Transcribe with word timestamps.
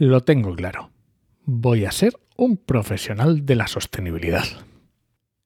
Lo 0.00 0.20
tengo 0.20 0.54
claro. 0.54 0.92
Voy 1.44 1.84
a 1.84 1.90
ser 1.90 2.12
un 2.36 2.56
profesional 2.56 3.44
de 3.44 3.56
la 3.56 3.66
sostenibilidad. 3.66 4.44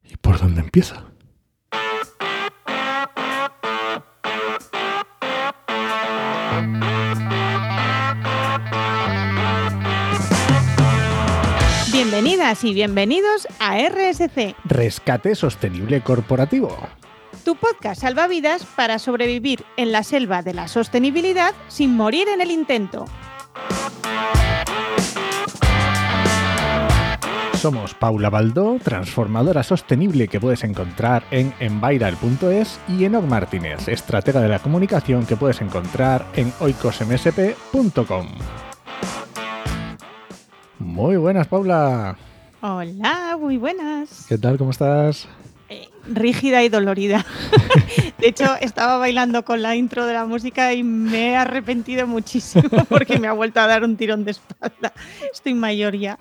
¿Y 0.05 0.19
por 0.19 0.39
dónde 0.39 0.61
empieza? 0.61 1.07
Bienvenidas 11.91 12.63
y 12.65 12.75
bienvenidos 12.75 13.49
a 13.59 13.79
RSC, 13.79 14.55
Rescate 14.65 15.35
Sostenible 15.35 16.03
Corporativo. 16.03 16.77
tu 17.43 17.57
podcast 17.57 18.03
salvavidas 18.03 18.67
para 18.67 18.99
sobrevivir 18.99 19.65
en 19.79 19.93
la 19.93 20.03
selva 20.03 20.43
de 20.43 20.53
la 20.53 20.69
sostenibilidad 20.69 21.55
sin 21.69 21.97
morir 21.97 22.29
en 22.29 22.43
el 22.43 22.51
intento. 22.51 23.07
Somos 27.63 27.95
Paula 27.95 28.29
Baldó, 28.29 28.81
transformadora 28.83 29.63
sostenible 29.63 30.27
que 30.27 30.41
puedes 30.41 30.65
encontrar 30.65 31.23
en 31.31 31.55
enviral.es 31.61 32.81
y 32.89 33.05
Enoc 33.05 33.25
Martínez, 33.25 33.87
estratega 33.87 34.41
de 34.41 34.49
la 34.49 34.59
comunicación 34.59 35.25
que 35.27 35.37
puedes 35.37 35.61
encontrar 35.61 36.27
en 36.35 36.53
oicosmsp.com. 36.59 38.27
Muy 40.81 41.17
buenas, 41.19 41.47
Paula. 41.47 42.17
Hola, 42.63 43.37
muy 43.39 43.59
buenas. 43.59 44.27
¿Qué 44.29 44.39
tal? 44.39 44.59
¿Cómo 44.59 44.73
estás? 44.73 45.29
Eh, 45.69 45.89
rígida 46.09 46.65
y 46.65 46.69
dolorida. 46.69 47.25
De 48.23 48.29
hecho, 48.29 48.45
estaba 48.61 48.99
bailando 48.99 49.45
con 49.45 49.63
la 49.63 49.75
intro 49.75 50.07
de 50.07 50.13
la 50.13 50.25
música 50.25 50.73
y 50.73 50.85
me 50.85 51.31
he 51.31 51.37
arrepentido 51.37 52.07
muchísimo 52.07 52.69
porque 52.89 53.19
me 53.19 53.27
ha 53.27 53.33
vuelto 53.33 53.59
a 53.59 53.67
dar 53.67 53.83
un 53.83 53.97
tirón 53.97 54.25
de 54.25 54.31
espalda. 54.31 54.93
Estoy 55.35 55.55
mayor 55.55 55.97
ya. 55.97 56.17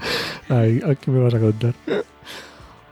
Ay, 0.49 0.81
¿qué 0.99 1.11
me 1.11 1.19
vas 1.19 1.35
a 1.35 1.39
contar? 1.39 1.75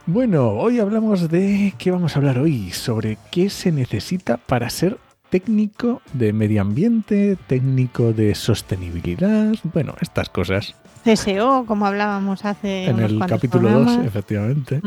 Bueno, 0.06 0.50
hoy 0.50 0.78
hablamos 0.78 1.28
de... 1.28 1.74
¿Qué 1.76 1.90
vamos 1.90 2.14
a 2.14 2.20
hablar 2.20 2.38
hoy? 2.38 2.70
Sobre 2.70 3.18
qué 3.32 3.50
se 3.50 3.72
necesita 3.72 4.36
para 4.36 4.70
ser 4.70 4.96
técnico 5.28 6.02
de 6.12 6.32
medio 6.32 6.60
ambiente, 6.62 7.36
técnico 7.48 8.12
de 8.12 8.36
sostenibilidad, 8.36 9.54
bueno, 9.64 9.96
estas 10.00 10.28
cosas. 10.28 10.76
CSO, 11.02 11.64
como 11.66 11.84
hablábamos 11.84 12.44
hace 12.44 12.84
en 12.84 12.94
unos 12.94 13.10
el 13.10 13.18
capítulo 13.26 13.70
2, 13.70 13.82
programas. 13.82 14.06
efectivamente. 14.06 14.80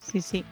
Sí, 0.00 0.20
sí. 0.20 0.44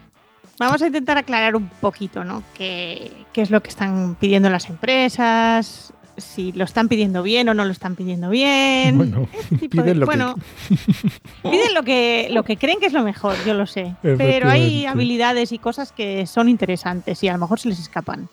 Vamos 0.59 0.81
a 0.83 0.87
intentar 0.87 1.19
aclarar 1.19 1.57
un 1.57 1.69
poquito, 1.81 2.23
¿no? 2.25 2.43
¿Qué, 2.57 3.11
qué 3.33 3.43
es 3.43 3.51
lo 3.51 3.63
que 3.63 3.71
están 3.71 4.17
pidiendo 4.21 4.49
las 4.51 4.69
empresas? 4.71 5.93
Si 6.17 6.53
lo 6.53 6.63
están 6.65 6.89
pidiendo 6.89 7.25
bien 7.25 7.49
o 7.49 7.55
no 7.55 7.65
lo 7.65 7.73
están 7.73 7.97
pidiendo 7.97 8.31
bien. 8.31 8.97
Bueno, 8.97 9.29
de- 9.51 9.69
piden 9.69 9.99
lo 9.99 10.07
que- 10.07 10.13
piden 11.43 11.75
lo 11.75 11.83
que, 11.83 12.29
lo 12.31 12.45
que 12.45 12.57
creen 12.57 12.79
que 12.79 12.87
es 12.87 12.93
lo 12.93 13.03
mejor, 13.03 13.35
yo 13.45 13.55
lo 13.55 13.67
sé. 13.67 13.95
Pero 14.01 14.49
hay 14.49 14.87
habilidades 14.87 15.51
y 15.51 15.59
cosas 15.59 15.91
que 15.91 16.25
son 16.27 16.49
interesantes 16.49 17.21
y 17.25 17.29
a 17.29 17.33
lo 17.33 17.39
mejor 17.41 17.59
se 17.59 17.69
les 17.69 17.81
escapan. 17.81 18.29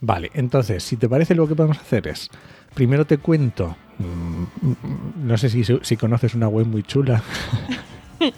Vale, 0.00 0.30
entonces, 0.34 0.82
si 0.82 0.96
te 0.96 1.08
parece, 1.08 1.34
lo 1.34 1.46
que 1.46 1.54
podemos 1.54 1.78
hacer 1.78 2.06
es, 2.08 2.30
primero 2.74 3.06
te 3.06 3.18
cuento, 3.18 3.76
mm, 3.98 5.26
no 5.26 5.36
sé 5.38 5.48
si, 5.50 5.62
si 5.64 5.96
conoces 5.96 6.34
una 6.34 6.48
web 6.48 6.66
muy 6.66 6.82
chula 6.82 7.22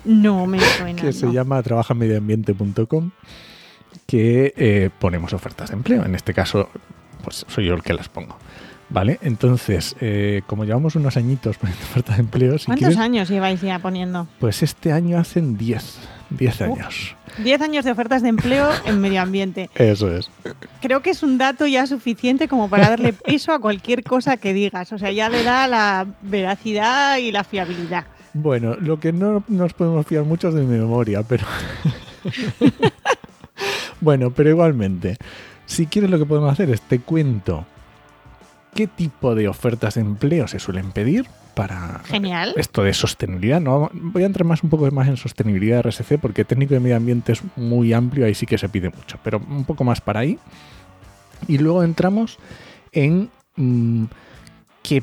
No 0.05 0.47
me 0.47 0.61
suena. 0.61 1.01
que 1.01 1.13
se 1.13 1.27
no. 1.27 1.33
llama 1.33 1.63
trabajamedioambiente.com, 1.63 3.11
que 4.07 4.53
eh, 4.57 4.91
ponemos 4.99 5.33
ofertas 5.33 5.71
de 5.71 5.77
empleo. 5.77 6.05
En 6.05 6.15
este 6.15 6.35
caso, 6.35 6.69
pues 7.23 7.45
soy 7.49 7.67
yo 7.67 7.75
el 7.75 7.83
que 7.83 7.95
las 7.95 8.09
pongo. 8.09 8.37
¿Vale? 8.91 9.19
Entonces, 9.21 9.97
eh, 10.01 10.41
como 10.47 10.65
llevamos 10.65 10.97
unos 10.97 11.19
añitos 11.19 11.59
poniendo 11.59 11.85
ofertas 11.91 12.17
de 12.17 12.23
empleo, 12.23 12.59
si 12.59 12.65
¿Cuántos 12.67 12.89
quieres, 12.89 12.99
años 12.99 13.29
lleváis 13.29 13.61
ya 13.61 13.79
poniendo? 13.81 14.27
pues 14.41 14.63
este 14.63 14.93
año 14.93 15.19
hacen 15.19 15.59
10, 15.59 15.99
10 16.31 16.55
Uf. 16.55 16.61
años. 16.63 17.15
10 17.45 17.61
años 17.61 17.85
de 17.85 17.91
ofertas 17.91 18.23
de 18.23 18.31
empleo 18.31 18.71
en 18.87 18.99
medio 19.03 19.21
ambiente. 19.21 19.69
Eso 19.75 20.11
es. 20.17 20.31
Creo 20.81 21.03
que 21.03 21.11
es 21.11 21.23
un 21.23 21.37
dato 21.37 21.67
ya 21.67 21.87
suficiente 21.87 22.49
como 22.49 22.71
para 22.71 22.89
darle 22.89 23.13
peso 23.27 23.53
a 23.53 23.59
cualquier 23.61 24.03
cosa 24.05 24.39
que 24.39 24.55
digas. 24.55 24.91
O 24.95 24.97
sea, 24.99 25.13
ya 25.13 25.29
le 25.29 25.43
da 25.45 25.69
la 25.69 26.07
veracidad 26.23 27.19
y 27.19 27.31
la 27.31 27.45
fiabilidad. 27.45 28.07
Bueno, 28.41 28.77
lo 28.77 29.01
que 29.01 29.13
no 29.13 29.43
nos 29.49 29.75
podemos 29.75 30.07
fiar 30.07 30.25
mucho 30.25 30.49
es 30.49 30.55
de 30.55 30.63
mi 30.63 30.79
memoria, 30.79 31.25
pero... 31.25 31.45
bueno, 34.01 34.31
pero 34.31 34.51
igualmente, 34.51 35.17
si 35.67 35.87
quieres 35.87 36.09
lo 36.09 36.19
que 36.19 36.27
podemos 36.27 36.53
hacer 36.53 36.71
es 36.71 36.81
te 36.83 37.01
cuento 37.01 37.67
qué 38.77 38.87
tipo 38.87 39.35
de 39.35 39.49
ofertas 39.49 39.97
de 39.97 40.03
empleo 40.03 40.47
se 40.47 40.61
suelen 40.61 40.93
pedir 40.93 41.27
para 41.55 42.01
Genial. 42.05 42.55
esto 42.57 42.85
de 42.85 42.95
sostenibilidad. 42.95 43.61
No, 43.61 43.91
voy 43.93 44.23
a 44.23 44.27
entrar 44.27 44.45
más 44.45 44.63
un 44.63 44.71
poco 44.71 44.89
más 44.93 45.09
en 45.09 45.17
sostenibilidad 45.17 45.83
de 45.83 45.91
RSC 45.91 46.19
porque 46.21 46.45
técnico 46.45 46.75
de 46.75 46.81
medio 46.81 46.97
ambiente 46.97 47.33
es 47.33 47.43
muy 47.57 47.93
amplio, 47.93 48.25
ahí 48.25 48.35
sí 48.37 48.47
que 48.47 48.57
se 48.57 48.69
pide 48.69 48.91
mucho, 48.91 49.19
pero 49.25 49.39
un 49.39 49.65
poco 49.65 49.83
más 49.83 50.01
para 50.01 50.21
ahí. 50.21 50.39
Y 51.49 51.59
luego 51.59 51.83
entramos 51.83 52.39
en 52.93 53.31
mm, 53.57 54.05
qué, 54.85 55.03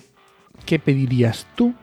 qué 0.66 0.80
pedirías 0.80 1.46
tú, 1.56 1.74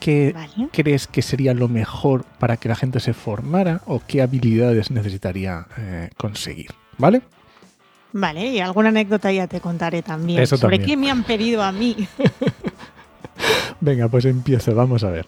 qué 0.00 0.32
Vale. 0.34 0.68
crees 0.72 1.06
que 1.06 1.22
sería 1.22 1.54
lo 1.54 1.68
mejor 1.68 2.24
para 2.38 2.56
que 2.56 2.68
la 2.68 2.74
gente 2.74 2.98
se 2.98 3.12
formara 3.12 3.82
o 3.86 4.02
qué 4.06 4.22
habilidades 4.22 4.90
necesitaría 4.90 5.66
eh, 5.78 6.10
conseguir. 6.16 6.70
¿Vale? 6.98 7.22
Vale, 8.12 8.46
y 8.46 8.58
alguna 8.60 8.88
anécdota 8.88 9.30
ya 9.30 9.46
te 9.46 9.60
contaré 9.60 10.02
también. 10.02 10.42
Eso 10.42 10.56
sobre 10.56 10.78
también. 10.78 10.98
qué 10.98 11.06
me 11.06 11.10
han 11.10 11.22
pedido 11.22 11.62
a 11.62 11.70
mí. 11.70 12.08
Venga, 13.80 14.08
pues 14.08 14.24
empiezo, 14.24 14.74
vamos 14.74 15.04
a 15.04 15.10
ver. 15.10 15.26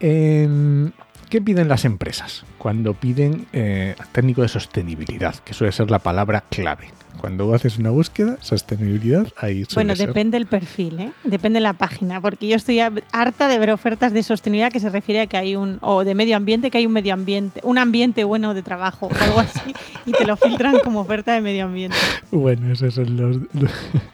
Em, 0.00 0.90
¿Qué 1.28 1.42
piden 1.42 1.68
las 1.68 1.84
empresas 1.84 2.44
cuando 2.56 2.94
piden 2.94 3.46
eh, 3.52 3.94
técnico 4.12 4.40
de 4.42 4.48
sostenibilidad? 4.48 5.34
Que 5.36 5.52
suele 5.52 5.72
ser 5.72 5.90
la 5.90 5.98
palabra 5.98 6.42
clave. 6.48 6.88
Cuando 7.20 7.52
haces 7.52 7.78
una 7.78 7.90
búsqueda, 7.90 8.36
sostenibilidad, 8.40 9.26
ahí 9.36 9.64
suele 9.64 9.74
Bueno, 9.74 9.96
ser. 9.96 10.06
depende 10.06 10.38
del 10.38 10.46
perfil, 10.46 11.00
¿eh? 11.00 11.12
Depende 11.24 11.56
de 11.56 11.62
la 11.62 11.72
página, 11.72 12.20
porque 12.20 12.46
yo 12.48 12.54
estoy 12.56 12.78
ha- 12.80 12.92
harta 13.12 13.48
de 13.48 13.58
ver 13.58 13.70
ofertas 13.72 14.12
de 14.12 14.22
sostenibilidad 14.22 14.70
que 14.72 14.78
se 14.80 14.88
refiere 14.88 15.20
a 15.22 15.26
que 15.26 15.36
hay 15.36 15.56
un, 15.56 15.78
o 15.82 16.04
de 16.04 16.14
medio 16.14 16.36
ambiente, 16.36 16.70
que 16.70 16.78
hay 16.78 16.86
un 16.86 16.92
medio 16.92 17.12
ambiente, 17.12 17.60
un 17.64 17.76
ambiente 17.76 18.22
bueno 18.24 18.54
de 18.54 18.62
trabajo 18.62 19.08
o 19.08 19.14
algo 19.24 19.40
así, 19.40 19.74
y 20.06 20.12
te 20.12 20.24
lo 20.26 20.36
filtran 20.36 20.78
como 20.84 21.00
oferta 21.00 21.34
de 21.34 21.40
medio 21.40 21.64
ambiente. 21.64 21.96
Bueno, 22.30 22.72
esos 22.72 22.94
son 22.94 23.16
los, 23.16 23.36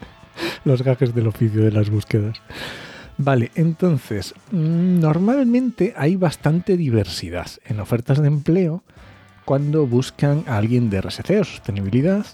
los 0.65 0.81
gajes 0.81 1.13
del 1.13 1.27
oficio 1.27 1.63
de 1.63 1.71
las 1.71 1.89
búsquedas. 1.91 2.41
Vale, 3.17 3.51
entonces, 3.55 4.33
mm, 4.51 4.99
normalmente 4.99 5.93
hay 5.95 6.15
bastante 6.17 6.75
diversidad 6.77 7.47
en 7.65 7.79
ofertas 7.79 8.19
de 8.21 8.27
empleo 8.27 8.83
cuando 9.45 9.87
buscan 9.87 10.43
a 10.47 10.57
alguien 10.57 10.89
de 10.89 10.97
RSC 11.01 11.39
o 11.39 11.43
sostenibilidad 11.43 12.25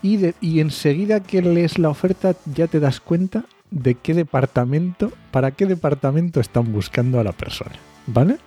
y, 0.00 0.16
de- 0.16 0.34
y 0.40 0.60
enseguida 0.60 1.20
que 1.20 1.42
lees 1.42 1.78
la 1.78 1.90
oferta 1.90 2.34
ya 2.54 2.66
te 2.66 2.80
das 2.80 3.00
cuenta 3.00 3.44
de 3.70 3.94
qué 3.94 4.14
departamento, 4.14 5.12
para 5.30 5.50
qué 5.50 5.66
departamento 5.66 6.40
están 6.40 6.72
buscando 6.72 7.20
a 7.20 7.24
la 7.24 7.32
persona. 7.32 7.72
¿Vale? 8.06 8.38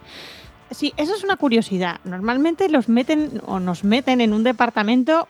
Sí, 0.71 0.93
eso 0.97 1.13
es 1.15 1.23
una 1.23 1.35
curiosidad. 1.37 1.99
Normalmente 2.03 2.67
los 2.69 2.89
meten 2.89 3.41
o 3.45 3.59
nos 3.59 3.83
meten 3.83 4.21
en 4.21 4.33
un 4.33 4.43
departamento. 4.43 5.27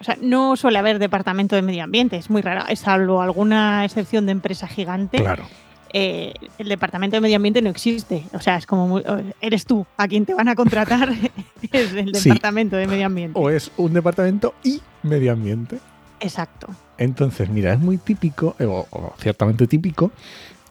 O 0.00 0.04
sea, 0.04 0.16
no 0.20 0.56
suele 0.56 0.78
haber 0.78 0.98
departamento 0.98 1.54
de 1.56 1.62
medio 1.62 1.84
ambiente, 1.84 2.16
es 2.16 2.28
muy 2.28 2.42
raro, 2.42 2.64
salvo 2.76 3.22
alguna 3.22 3.84
excepción 3.84 4.26
de 4.26 4.32
empresa 4.32 4.66
gigante. 4.66 5.18
Claro. 5.18 5.44
Eh, 5.92 6.34
el 6.58 6.68
departamento 6.68 7.16
de 7.16 7.20
medio 7.20 7.36
ambiente 7.36 7.62
no 7.62 7.70
existe. 7.70 8.24
O 8.32 8.40
sea, 8.40 8.56
es 8.56 8.66
como 8.66 8.86
muy- 8.88 9.02
eres 9.40 9.64
tú 9.66 9.86
a 9.96 10.06
quien 10.08 10.24
te 10.26 10.34
van 10.34 10.48
a 10.48 10.54
contratar, 10.54 11.10
es 11.72 11.92
el 11.92 12.14
Sí. 12.14 12.28
departamento 12.30 12.76
de 12.76 12.86
medio 12.86 13.06
ambiente. 13.06 13.38
O 13.38 13.50
es 13.50 13.70
un 13.76 13.92
departamento 13.92 14.54
y 14.64 14.80
medio 15.02 15.32
ambiente. 15.32 15.78
Exacto. 16.20 16.68
Entonces, 16.98 17.48
mira, 17.50 17.72
es 17.74 17.78
muy 17.80 17.98
típico, 17.98 18.56
eh, 18.58 18.64
o, 18.64 18.86
o 18.90 19.14
ciertamente 19.20 19.66
típico, 19.66 20.12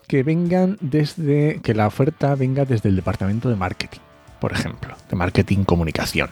que 0.08 0.22
vengan 0.22 0.76
desde, 0.80 1.60
que 1.62 1.74
la 1.74 1.86
oferta 1.86 2.34
venga 2.34 2.64
desde 2.64 2.88
el 2.88 2.96
departamento 2.96 3.48
de 3.48 3.56
marketing, 3.56 4.00
por 4.40 4.52
ejemplo, 4.52 4.94
de 5.08 5.16
marketing 5.16 5.64
comunicación. 5.64 6.30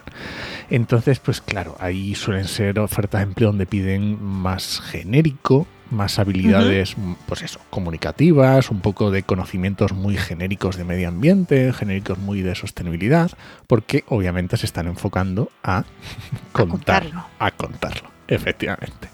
Entonces, 0.71 1.19
pues 1.21 1.41
claro, 1.41 1.77
ahí 1.81 2.15
suelen 2.15 2.45
ser 2.47 2.79
ofertas 2.79 3.21
de 3.21 3.25
empleo 3.25 3.49
donde 3.51 3.67
piden 3.67 4.23
más 4.23 4.81
genérico, 4.81 5.67
más 5.95 6.19
habilidades, 6.19 6.97
pues 7.27 7.43
eso, 7.43 7.61
comunicativas, 7.71 8.71
un 8.71 8.81
poco 8.81 9.11
de 9.11 9.23
conocimientos 9.23 9.93
muy 9.93 10.17
genéricos 10.17 10.77
de 10.77 10.85
medio 10.85 11.09
ambiente, 11.09 11.73
genéricos 11.73 12.19
muy 12.19 12.43
de 12.43 12.55
sostenibilidad, 12.55 13.31
porque 13.67 14.05
obviamente 14.09 14.57
se 14.57 14.67
están 14.67 14.87
enfocando 14.87 15.51
a 15.63 15.85
contar, 16.53 17.05
contarlo. 17.05 17.25
a 17.39 17.51
contarlo, 17.51 18.11
efectivamente. 18.29 19.09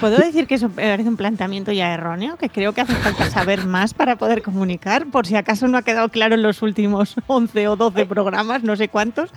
¿Puedo 0.00 0.18
decir 0.18 0.48
que 0.48 0.56
eso 0.56 0.68
parece 0.68 1.08
un 1.08 1.16
planteamiento 1.16 1.70
ya 1.70 1.94
erróneo? 1.94 2.36
Que 2.36 2.48
creo 2.48 2.72
que 2.72 2.80
hace 2.80 2.94
falta 2.94 3.30
saber 3.30 3.66
más 3.66 3.94
para 3.94 4.16
poder 4.16 4.42
comunicar, 4.42 5.06
por 5.06 5.26
si 5.26 5.36
acaso 5.36 5.68
no 5.68 5.78
ha 5.78 5.82
quedado 5.82 6.08
claro 6.08 6.34
en 6.34 6.42
los 6.42 6.60
últimos 6.62 7.14
11 7.28 7.68
o 7.68 7.76
12 7.76 8.06
programas, 8.06 8.64
no 8.64 8.74
sé 8.74 8.88
cuántos. 8.88 9.30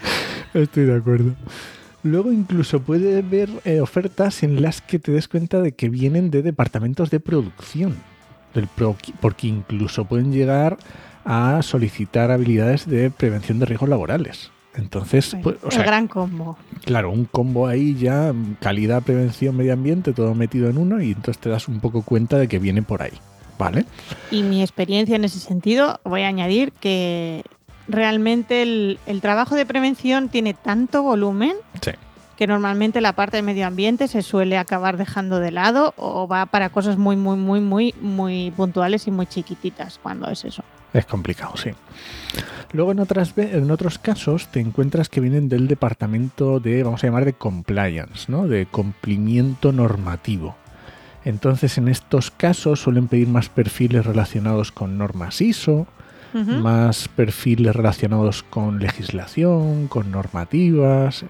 Estoy 0.53 0.85
de 0.85 0.95
acuerdo. 0.95 1.35
Luego 2.05 2.31
incluso 2.31 2.79
puede 2.81 3.17
haber 3.17 3.49
eh, 3.65 3.81
ofertas 3.81 4.43
en 4.43 4.61
las 4.61 4.79
que 4.81 4.99
te 4.99 5.11
des 5.11 5.27
cuenta 5.27 5.59
de 5.61 5.71
que 5.73 5.89
vienen 5.89 6.29
de 6.29 6.43
departamentos 6.43 7.09
de 7.09 7.19
producción. 7.19 7.95
del 8.53 8.67
pro- 8.67 8.95
porque 9.19 9.47
incluso 9.47 10.05
pueden 10.05 10.31
llegar 10.31 10.77
a 11.25 11.61
solicitar 11.63 12.29
habilidades 12.31 12.87
de 12.87 13.09
prevención 13.11 13.57
de 13.59 13.65
riesgos 13.65 13.89
laborales. 13.89 14.51
Entonces, 14.75 15.35
pues, 15.41 15.55
o 15.63 15.67
el 15.67 15.71
sea, 15.73 15.83
gran 15.83 16.07
combo. 16.07 16.57
claro, 16.83 17.09
un 17.11 17.25
combo 17.25 17.65
ahí 17.67 17.95
ya, 17.95 18.33
calidad, 18.61 19.01
prevención, 19.03 19.57
medio 19.57 19.73
ambiente, 19.73 20.13
todo 20.13 20.35
metido 20.35 20.69
en 20.69 20.77
uno 20.77 21.01
y 21.01 21.07
entonces 21.11 21.39
te 21.39 21.49
das 21.49 21.67
un 21.67 21.79
poco 21.79 22.01
cuenta 22.03 22.37
de 22.37 22.47
que 22.47 22.59
viene 22.59 22.81
por 22.83 23.01
ahí, 23.01 23.13
¿vale? 23.57 23.85
Y 24.31 24.43
mi 24.43 24.61
experiencia 24.61 25.15
en 25.15 25.23
ese 25.25 25.39
sentido, 25.39 25.99
voy 26.05 26.21
a 26.21 26.27
añadir 26.27 26.71
que 26.73 27.41
realmente 27.87 28.61
el, 28.61 28.99
el 29.05 29.21
trabajo 29.21 29.55
de 29.55 29.65
prevención 29.65 30.29
tiene 30.29 30.53
tanto 30.53 31.03
volumen 31.03 31.53
Sí. 31.81 31.91
que 32.37 32.47
normalmente 32.47 32.99
la 33.01 33.13
parte 33.13 33.37
de 33.37 33.43
medio 33.43 33.65
ambiente 33.67 34.07
se 34.07 34.21
suele 34.21 34.57
acabar 34.57 34.97
dejando 34.97 35.39
de 35.39 35.51
lado 35.51 35.93
o 35.97 36.27
va 36.27 36.45
para 36.47 36.69
cosas 36.69 36.97
muy, 36.97 37.15
muy, 37.15 37.37
muy, 37.37 37.61
muy, 37.61 37.93
muy 38.01 38.51
puntuales 38.51 39.07
y 39.07 39.11
muy 39.11 39.25
chiquititas 39.27 39.99
cuando 40.01 40.29
es 40.29 40.43
eso. 40.45 40.63
Es 40.93 41.05
complicado, 41.05 41.57
sí. 41.57 41.71
Luego 42.71 42.91
en, 42.93 42.99
otras, 42.99 43.33
en 43.37 43.69
otros 43.69 43.99
casos 43.99 44.47
te 44.47 44.59
encuentras 44.61 45.09
que 45.09 45.19
vienen 45.21 45.49
del 45.49 45.67
departamento 45.67 46.59
de, 46.59 46.83
vamos 46.83 47.03
a 47.03 47.07
llamar, 47.07 47.25
de 47.25 47.33
compliance, 47.33 48.29
¿no? 48.31 48.47
De 48.47 48.65
cumplimiento 48.65 49.71
normativo. 49.71 50.55
Entonces 51.25 51.77
en 51.77 51.87
estos 51.87 52.31
casos 52.31 52.81
suelen 52.81 53.07
pedir 53.07 53.27
más 53.27 53.49
perfiles 53.49 54.05
relacionados 54.05 54.71
con 54.71 54.97
normas 54.97 55.41
ISO, 55.41 55.87
Más 56.61 57.07
perfiles 57.07 57.75
relacionados 57.75 58.43
con 58.43 58.79
legislación, 58.79 59.87
con 59.87 60.11
normativas, 60.11 61.23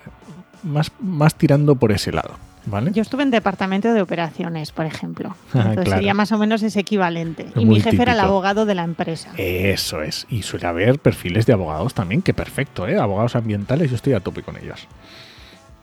más, 0.63 0.91
más 0.99 1.35
tirando 1.35 1.75
por 1.75 1.91
ese 1.91 2.11
lado, 2.11 2.31
¿vale? 2.65 2.91
Yo 2.91 3.03
estuve 3.03 3.21
en 3.23 3.29
departamento 3.29 3.93
de 3.93 4.01
operaciones, 4.01 4.71
por 4.71 4.85
ejemplo. 4.85 5.35
Ah, 5.53 5.59
Entonces 5.59 5.83
claro. 5.85 5.97
sería 5.99 6.13
más 6.15 6.31
o 6.31 6.37
menos 6.39 6.63
ese 6.63 6.79
equivalente. 6.79 7.47
Y 7.55 7.65
mi 7.65 7.79
jefe 7.79 8.01
era 8.01 8.13
el 8.13 8.19
abogado 8.19 8.65
de 8.65 8.73
la 8.75 8.83
empresa. 8.83 9.29
Eso 9.37 10.01
es. 10.01 10.25
Y 10.29 10.41
suele 10.41 10.65
haber 10.67 10.97
perfiles 10.99 11.45
de 11.45 11.53
abogados 11.53 11.93
también, 11.93 12.21
que 12.23 12.33
perfecto, 12.33 12.87
¿eh? 12.87 12.97
Abogados 12.97 13.35
ambientales, 13.35 13.89
yo 13.91 13.95
estoy 13.95 14.13
a 14.13 14.19
tope 14.21 14.41
con 14.41 14.57
ellos. 14.57 14.87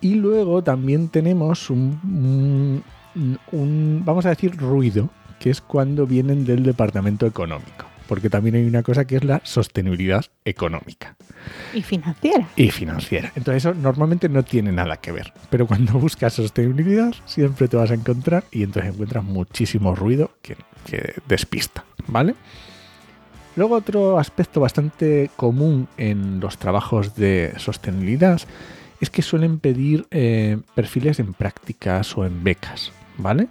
Y 0.01 0.15
luego 0.17 0.63
también 0.65 1.09
tenemos 1.09 1.71
un, 1.71 2.83
un- 3.15 3.39
un, 3.53 4.03
vamos 4.05 4.27
a 4.27 4.31
decir, 4.31 4.57
ruido, 4.57 5.11
que 5.39 5.51
es 5.51 5.61
cuando 5.61 6.07
vienen 6.07 6.45
del 6.45 6.65
departamento 6.65 7.25
económico. 7.27 7.85
Porque 8.13 8.29
también 8.29 8.57
hay 8.57 8.67
una 8.67 8.83
cosa 8.83 9.07
que 9.07 9.17
es 9.17 9.25
la 9.25 9.41
sostenibilidad 9.43 10.27
económica 10.45 11.17
Y 11.73 11.81
financiera. 11.81 12.47
y 12.57 12.71
financiera. 12.71 13.33
Entonces 13.37 13.65
eso 13.65 13.73
normalmente 13.75 14.29
no 14.29 14.43
tiene 14.43 14.71
nada 14.71 14.99
que 14.99 15.13
ver. 15.13 15.33
Pero 15.49 15.67
cuando 15.67 15.95
buscas 15.99 16.35
sostenibilidad 16.35 17.15
siempre 17.25 17.69
te 17.69 17.79
vas 17.79 17.91
a 17.91 17.95
encontrar 17.95 18.45
y 18.51 18.65
entonces 18.65 18.93
encuentras 18.93 19.25
muchísimo 19.25 19.95
ruido 19.95 20.31
que, 20.43 20.59
que 20.85 21.15
despista. 21.27 21.87
¿Vale? 22.07 22.35
Luego 23.57 23.77
otro 23.77 24.19
aspecto 24.19 24.61
bastante 24.61 25.31
común 25.35 25.89
en 25.97 26.39
los 26.39 26.59
trabajos 26.59 27.17
de 27.17 27.55
sostenibilidad 27.57 28.43
es 29.01 29.09
que 29.09 29.23
suelen 29.23 29.59
pedir 29.59 30.07
eh, 30.11 30.59
perfiles 30.75 31.19
en 31.19 31.33
prácticas 31.33 32.15
o 32.19 32.27
en 32.27 32.45
becas. 32.45 32.93
¿Vale? 33.17 33.49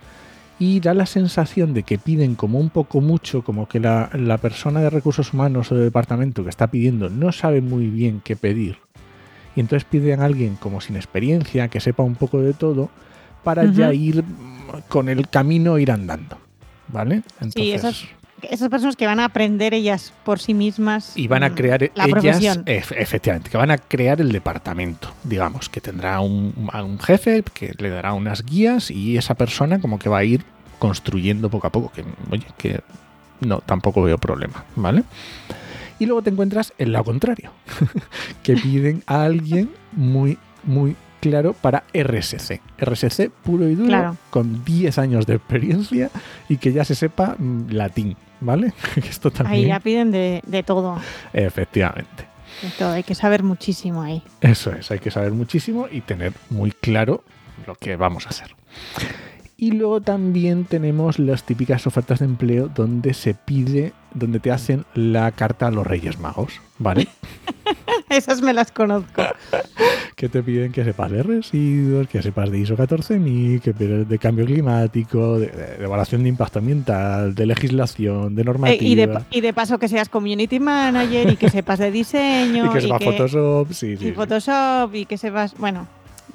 Y 0.61 0.79
da 0.79 0.93
la 0.93 1.07
sensación 1.07 1.73
de 1.73 1.81
que 1.81 1.97
piden 1.97 2.35
como 2.35 2.59
un 2.59 2.69
poco 2.69 3.01
mucho, 3.01 3.43
como 3.43 3.67
que 3.67 3.79
la, 3.79 4.11
la 4.13 4.37
persona 4.37 4.79
de 4.81 4.91
recursos 4.91 5.33
humanos 5.33 5.71
o 5.71 5.75
de 5.75 5.83
departamento 5.85 6.43
que 6.43 6.49
está 6.51 6.67
pidiendo 6.67 7.09
no 7.09 7.31
sabe 7.31 7.61
muy 7.61 7.87
bien 7.87 8.21
qué 8.23 8.35
pedir. 8.35 8.77
Y 9.55 9.59
entonces 9.59 9.87
piden 9.89 10.21
a 10.21 10.25
alguien 10.25 10.55
como 10.57 10.79
sin 10.79 10.95
experiencia, 10.97 11.67
que 11.67 11.79
sepa 11.79 12.03
un 12.03 12.13
poco 12.15 12.39
de 12.41 12.53
todo, 12.53 12.89
para 13.43 13.63
ya 13.75 13.93
ir 13.93 14.23
con 14.87 15.09
el 15.09 15.27
camino 15.29 15.79
ir 15.79 15.91
andando. 15.91 16.37
¿Vale? 16.89 17.23
Sí, 17.63 17.71
esas- 17.71 18.03
Esas 18.49 18.69
personas 18.69 18.95
que 18.95 19.05
van 19.05 19.19
a 19.19 19.25
aprender 19.25 19.73
ellas 19.73 20.13
por 20.23 20.39
sí 20.39 20.53
mismas. 20.53 21.15
y 21.17 21.27
van 21.27 21.43
a 21.43 21.49
mm, 21.49 21.55
crear 21.55 21.81
la 21.95 22.05
ellas, 22.05 22.11
profesión. 22.11 22.65
ef- 22.65 22.95
efectivamente, 22.97 23.49
que 23.49 23.57
van 23.57 23.71
a 23.71 23.77
crear 23.77 24.19
el 24.21 24.31
departamento, 24.31 25.13
digamos, 25.23 25.69
que 25.69 25.81
tendrá 25.81 26.19
un, 26.21 26.69
a 26.71 26.83
un 26.83 26.99
jefe 26.99 27.43
que 27.53 27.73
le 27.77 27.89
dará 27.89 28.13
unas 28.13 28.43
guías 28.45 28.89
y 28.91 29.17
esa 29.17 29.35
persona 29.35 29.79
como 29.79 29.99
que 29.99 30.09
va 30.09 30.19
a 30.19 30.23
ir 30.23 30.43
construyendo 30.79 31.49
poco 31.49 31.67
a 31.67 31.71
poco, 31.71 31.91
que 31.91 32.03
oye, 32.31 32.45
que 32.57 32.81
no, 33.41 33.59
tampoco 33.59 34.01
veo 34.01 34.17
problema, 34.17 34.65
¿vale? 34.75 35.03
Y 35.99 36.05
luego 36.07 36.23
te 36.23 36.31
encuentras 36.31 36.73
el 36.79 36.91
lado 36.93 37.05
contrario, 37.05 37.51
que 38.43 38.55
piden 38.55 39.03
a 39.05 39.23
alguien 39.23 39.69
muy, 39.91 40.37
muy 40.63 40.95
claro 41.19 41.53
para 41.53 41.83
RSC. 41.93 42.59
RSC 42.79 43.29
puro 43.43 43.67
y 43.69 43.75
duro, 43.75 43.87
Claro. 43.89 44.17
con 44.31 44.63
10 44.65 44.97
años 44.97 45.27
de 45.27 45.35
experiencia 45.35 46.09
y 46.49 46.57
que 46.57 46.73
ya 46.73 46.83
se 46.83 46.95
sepa 46.95 47.35
mm, 47.37 47.69
latín, 47.69 48.17
¿vale? 48.41 48.73
Esto 48.97 49.29
Ahí 49.29 49.33
también, 49.33 49.67
ya 49.67 49.79
piden 49.79 50.11
de, 50.11 50.41
de 50.45 50.63
todo. 50.63 50.99
efectivamente. 51.33 52.25
De 52.61 52.69
todo. 52.77 52.91
Hay 52.91 53.03
que 53.03 53.15
saber 53.15 53.43
muchísimo 53.43 54.01
ahí. 54.01 54.21
Eso 54.41 54.71
es, 54.73 54.91
hay 54.91 54.99
que 54.99 55.09
saber 55.09 55.31
muchísimo 55.31 55.87
y 55.89 56.01
tener 56.01 56.33
muy 56.49 56.71
claro 56.71 57.23
lo 57.65 57.75
que 57.75 57.95
vamos 57.95 58.25
a 58.25 58.29
hacer. 58.29 58.55
Y 59.57 59.71
luego 59.71 60.01
también 60.01 60.65
tenemos 60.65 61.19
las 61.19 61.43
típicas 61.43 61.85
ofertas 61.87 62.19
de 62.19 62.25
empleo 62.25 62.67
donde 62.67 63.13
se 63.13 63.35
pide, 63.35 63.93
donde 64.13 64.39
te 64.39 64.51
hacen 64.51 64.85
la 64.95 65.31
carta 65.31 65.67
a 65.67 65.71
los 65.71 65.85
Reyes 65.85 66.19
Magos, 66.19 66.59
¿vale? 66.79 67.07
Esas 68.09 68.41
me 68.41 68.53
las 68.53 68.71
conozco. 68.71 69.21
que 70.15 70.29
te 70.29 70.43
piden 70.43 70.71
que 70.71 70.83
sepas 70.83 71.09
de 71.11 71.23
residuos, 71.23 72.07
que 72.07 72.21
sepas 72.21 72.51
de 72.51 72.59
ISO 72.59 72.75
14000, 72.75 73.61
que 73.61 73.73
de 73.73 74.05
de 74.05 74.19
cambio 74.19 74.45
climático, 74.45 75.39
de, 75.39 75.51
evaluación 75.79 76.23
de 76.23 76.29
impacto 76.29 76.59
ambiental, 76.59 77.33
de 77.35 77.45
legislación, 77.45 78.35
de 78.35 78.41
Eh, 78.41 78.45
normativa. 78.45 78.83
y, 78.83 78.95
de, 78.95 79.19
y 79.31 79.41
de 79.41 79.53
paso 79.53 79.77
que 79.79 79.87
seas 79.87 80.09
community 80.09 80.59
manager 80.59 81.31
y 81.31 81.35
que 81.37 81.49
sepas 81.49 81.79
de 81.79 81.91
diseño. 82.01 82.65
y 82.65 82.69
que 82.69 82.81
sepas 82.81 83.03
Photoshop, 83.03 83.71
sí, 83.73 83.97
sí. 83.97 84.07
y. 84.09 84.11
Photoshop 84.11 84.93
y 84.95 85.05
que 85.05 85.17
sepas. 85.17 85.55
Bueno, 85.57 85.87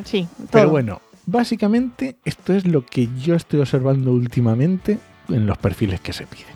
sí. 0.04 0.26
Todo. 0.36 0.48
Pero 0.50 0.70
bueno, 0.70 1.00
básicamente 1.26 2.16
esto 2.24 2.52
es 2.54 2.66
lo 2.66 2.84
que 2.84 3.08
yo 3.18 3.34
estoy 3.34 3.60
observando 3.60 4.12
últimamente 4.12 4.98
en 5.28 5.46
los 5.46 5.58
perfiles 5.58 6.00
que 6.00 6.12
se 6.12 6.26
piden. 6.26 6.54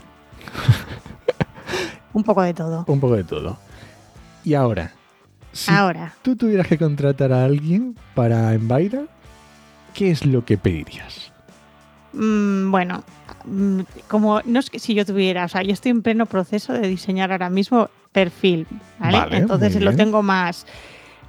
Un 2.13 2.23
poco 2.23 2.41
de 2.41 2.53
todo. 2.53 2.83
Un 2.87 2.99
poco 2.99 3.15
de 3.15 3.23
todo. 3.23 3.57
Y 4.43 4.53
ahora, 4.53 4.91
si 5.51 5.71
Ahora, 5.71 6.13
tú 6.21 6.35
tuvieras 6.35 6.67
que 6.67 6.77
contratar 6.77 7.31
a 7.33 7.45
alguien 7.45 7.95
para 8.15 8.53
Envaira, 8.53 9.03
¿qué 9.93 10.11
es 10.11 10.25
lo 10.25 10.45
que 10.45 10.57
pedirías? 10.57 11.31
mm, 12.13 12.71
bueno, 12.71 13.03
mm, 13.45 13.81
como 14.07 14.41
no 14.45 14.59
es 14.59 14.69
que 14.69 14.79
si 14.79 14.93
yo 14.93 15.05
tuviera, 15.05 15.45
o 15.45 15.47
sea, 15.47 15.61
yo 15.63 15.71
estoy 15.71 15.91
en 15.91 16.01
pleno 16.01 16.25
proceso 16.25 16.73
de 16.73 16.87
diseñar 16.87 17.31
ahora 17.31 17.49
mismo 17.49 17.89
perfil, 18.11 18.67
¿vale? 18.99 19.17
Vale, 19.17 19.37
Entonces 19.37 19.79
lo 19.81 19.95
tengo 19.95 20.21
más, 20.21 20.65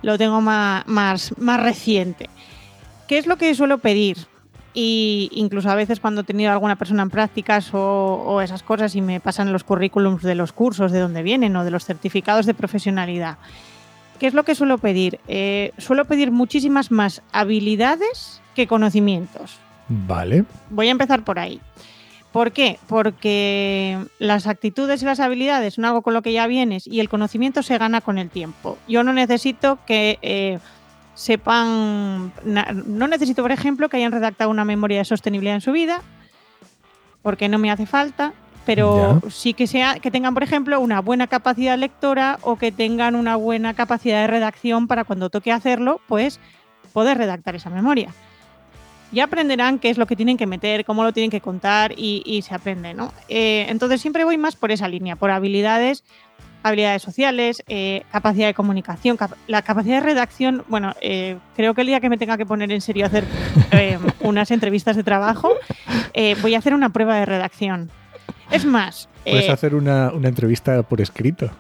lo 0.03 0.19
tengo 0.19 0.41
más, 0.41 0.87
más, 0.87 1.35
más 1.39 1.63
reciente. 1.63 2.29
¿Qué 3.07 3.19
es 3.19 3.27
lo 3.27 3.37
que 3.37 3.55
suelo 3.55 3.79
pedir? 3.79 4.17
Y 4.75 5.31
incluso 5.33 5.71
a 5.71 5.75
veces 5.75 6.01
cuando 6.01 6.23
he 6.23 6.25
tenido 6.25 6.51
alguna 6.51 6.77
persona 6.77 7.03
en 7.03 7.11
prácticas 7.11 7.75
o, 7.75 7.79
o 8.27 8.41
esas 8.41 8.63
cosas 8.63 8.95
y 8.97 9.03
me 9.03 9.21
pasan 9.21 9.53
los 9.53 9.65
currículums 9.65 10.23
de 10.23 10.35
los 10.35 10.53
cursos 10.53 10.93
de 10.93 11.01
donde 11.01 11.23
vienen 11.23 11.55
o 11.57 11.65
de 11.65 11.71
los 11.71 11.85
certificados 11.85 12.47
de 12.47 12.55
profesionalidad. 12.55 13.37
¿Qué 14.23 14.29
es 14.29 14.35
lo 14.35 14.45
que 14.45 14.55
suelo 14.55 14.79
pedir? 14.79 15.19
Eh, 15.27 15.73
suelo 15.79 16.05
pedir 16.05 16.31
muchísimas 16.31 16.93
más 16.93 17.23
habilidades 17.33 18.41
que 18.55 18.69
conocimientos. 18.69 19.57
Vale, 19.89 20.45
Voy 20.71 20.87
a 20.87 20.93
empezar 20.93 21.25
por 21.25 21.41
ahí. 21.41 21.61
¿Por 22.31 22.53
qué? 22.53 22.79
Porque 22.87 23.99
las 24.21 24.47
actitudes 24.47 25.03
y 25.03 25.07
las 25.07 25.19
habilidades 25.19 25.75
son 25.75 25.87
algo 25.87 26.03
con 26.03 26.15
lo 26.15 26.23
que 26.23 26.33
ya 26.33 26.47
vienes 26.47 26.87
y 26.87 27.01
el 27.01 27.09
conocimiento 27.09 27.65
se 27.65 27.77
gana 27.79 28.01
con 28.01 28.17
el 28.17 28.31
tiempo. 28.31 28.79
Yo 28.87 29.03
no 29.03 29.13
necesito 29.13 29.81
que 29.87 30.21
eh, 30.23 30.61
sepan, 31.15 32.33
no 32.45 33.09
necesito, 33.09 33.43
por 33.43 33.53
ejemplo, 33.53 33.89
que 33.89 33.99
hayan 33.99 34.13
redactado 34.13 34.51
una 34.51 34.65
memoria 34.65 34.99
de 34.99 35.05
sostenibilidad 35.05 35.57
en 35.57 35.61
su 35.61 35.73
vida, 35.73 36.03
porque 37.23 37.49
no 37.49 37.59
me 37.59 37.71
hace 37.71 37.87
falta, 37.87 38.33
pero 38.65 39.21
sí 39.31 39.55
que 39.55 39.67
sea 39.67 39.99
que 39.99 40.11
tengan, 40.11 40.35
por 40.35 40.43
ejemplo, 40.43 40.81
una 40.81 41.01
buena 41.01 41.27
capacidad 41.27 41.79
lectora 41.79 42.39
o 42.43 42.57
que 42.57 42.73
tengan 42.73 43.17
una 43.17 43.37
buena 43.37 43.75
capacidad 43.75 44.23
de 44.23 44.27
redacción 44.27 44.87
para 44.87 45.05
cuando 45.05 45.31
toque 45.31 45.53
hacerlo, 45.53 46.01
pues 46.07 46.41
poder 46.93 47.19
redactar 47.19 47.55
esa 47.55 47.71
memoria 47.71 48.13
ya 49.13 49.25
aprenderán 49.25 49.79
qué 49.79 49.91
es 49.91 49.99
lo 49.99 50.07
que 50.07 50.17
tienen 50.17 50.37
que 50.37 50.47
meter, 50.47 50.85
cómo 50.85 51.05
lo 51.05 51.13
tienen 51.13 51.31
que 51.31 51.41
contar 51.41 51.93
y, 51.97 52.23
y 52.25 52.43
se 52.43 52.55
aprende, 52.55 52.95
¿no? 52.95 53.13
Eh, 53.29 53.67
entonces 53.69 54.01
siempre 54.01 54.25
voy 54.25 54.39
más 54.39 54.57
por 54.57 54.73
esa 54.73 54.89
línea, 54.89 55.17
por 55.17 55.31
habilidades, 55.31 56.03
habilidades 56.63 57.03
sociales, 57.03 57.63
eh, 57.69 58.03
capacidad 58.13 58.47
de 58.47 58.55
comunicación, 58.55 59.17
cap- 59.17 59.33
la 59.47 59.63
capacidad 59.63 59.97
de 59.97 60.07
redacción. 60.07 60.65
Bueno, 60.69 60.95
eh, 61.01 61.37
creo 61.57 61.75
que 61.75 61.81
el 61.83 61.87
día 61.89 62.01
que 62.01 62.09
me 62.09 62.19
tenga 62.19 62.37
que 62.37 62.47
poner 62.47 62.71
en 62.73 62.81
serio 62.81 63.05
a 63.05 63.09
hacer 63.09 63.25
eh, 63.73 63.99
unas 64.21 64.51
entrevistas 64.51 64.97
de 64.97 65.03
trabajo, 65.05 65.53
voy 66.43 66.55
a 66.55 66.59
hacer 66.59 66.75
una 66.75 66.91
prueba 66.91 67.17
de 67.17 67.27
redacción. 67.27 67.91
Es 68.51 68.65
más, 68.65 69.09
puedes 69.25 69.49
hacer 69.49 69.75
una, 69.75 70.13
una 70.13 70.29
entrevista 70.29 70.83
por 70.83 71.01
escrito. 71.01 71.51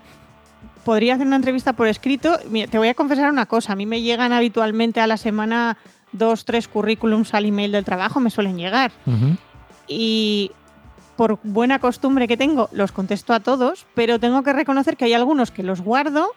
podría 0.85 1.15
hacer 1.15 1.27
una 1.27 1.37
entrevista 1.37 1.73
por 1.73 1.87
escrito. 1.89 2.39
Mira, 2.51 2.67
te 2.71 2.77
voy 2.79 2.89
a 2.89 2.95
confesar 2.95 3.31
una 3.31 3.47
cosa. 3.47 3.73
A 3.73 3.77
mí 3.77 3.87
me 3.87 4.03
llegan 4.03 4.33
habitualmente 4.33 5.01
a 5.01 5.07
la 5.07 5.17
semana 5.17 5.79
dos, 6.13 6.45
tres 6.45 6.69
currículums 6.69 7.33
al 7.35 7.47
email 7.47 7.73
del 7.73 7.85
trabajo, 7.85 8.21
me 8.21 8.29
suelen 8.31 8.59
llegar. 8.59 8.93
Y 9.89 10.51
por 11.16 11.38
buena 11.42 11.78
costumbre 11.78 12.28
que 12.28 12.37
tengo, 12.37 12.69
los 12.73 12.92
contesto 12.92 13.33
a 13.33 13.40
todos, 13.40 13.87
pero 13.95 14.19
tengo 14.19 14.42
que 14.42 14.52
reconocer 14.52 14.97
que 14.97 15.04
hay 15.07 15.12
algunos 15.12 15.50
que 15.50 15.62
los 15.62 15.81
guardo 15.81 16.31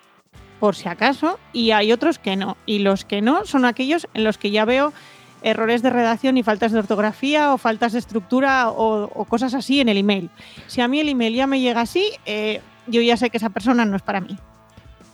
por 0.60 0.76
si 0.76 0.88
acaso 0.88 1.40
y 1.54 1.72
hay 1.72 1.92
otros 1.92 2.20
que 2.20 2.36
no. 2.36 2.58
Y 2.66 2.80
los 2.80 3.06
que 3.06 3.22
no 3.22 3.46
son 3.46 3.66
aquellos 3.66 4.08
en 4.14 4.24
los 4.24 4.38
que 4.38 4.52
ya 4.52 4.66
veo 4.66 4.94
errores 5.42 5.82
de 5.82 5.92
redacción 5.92 6.38
y 6.38 6.44
faltas 6.44 6.72
de 6.72 6.80
ortografía 6.80 7.54
o 7.54 7.58
faltas 7.58 7.94
de 7.94 8.00
estructura 8.00 8.70
o, 8.70 9.26
cosas 9.26 9.54
así 9.54 9.80
en 9.80 9.90
el 9.90 9.98
email. 9.98 10.30
Si 10.68 10.82
a 10.82 10.88
mí 10.88 11.00
el 11.00 11.10
email 11.10 11.36
ya 11.36 11.48
me 11.48 11.62
llega 11.62 11.82
así, 11.82 12.12
eh, 12.26 12.62
yo 12.88 13.02
ya 13.02 13.16
sé 13.16 13.30
que 13.30 13.38
esa 13.38 13.50
persona 13.50 13.86
no 13.86 13.96
es 13.96 14.02
para 14.02 14.22
mí. 14.22 14.38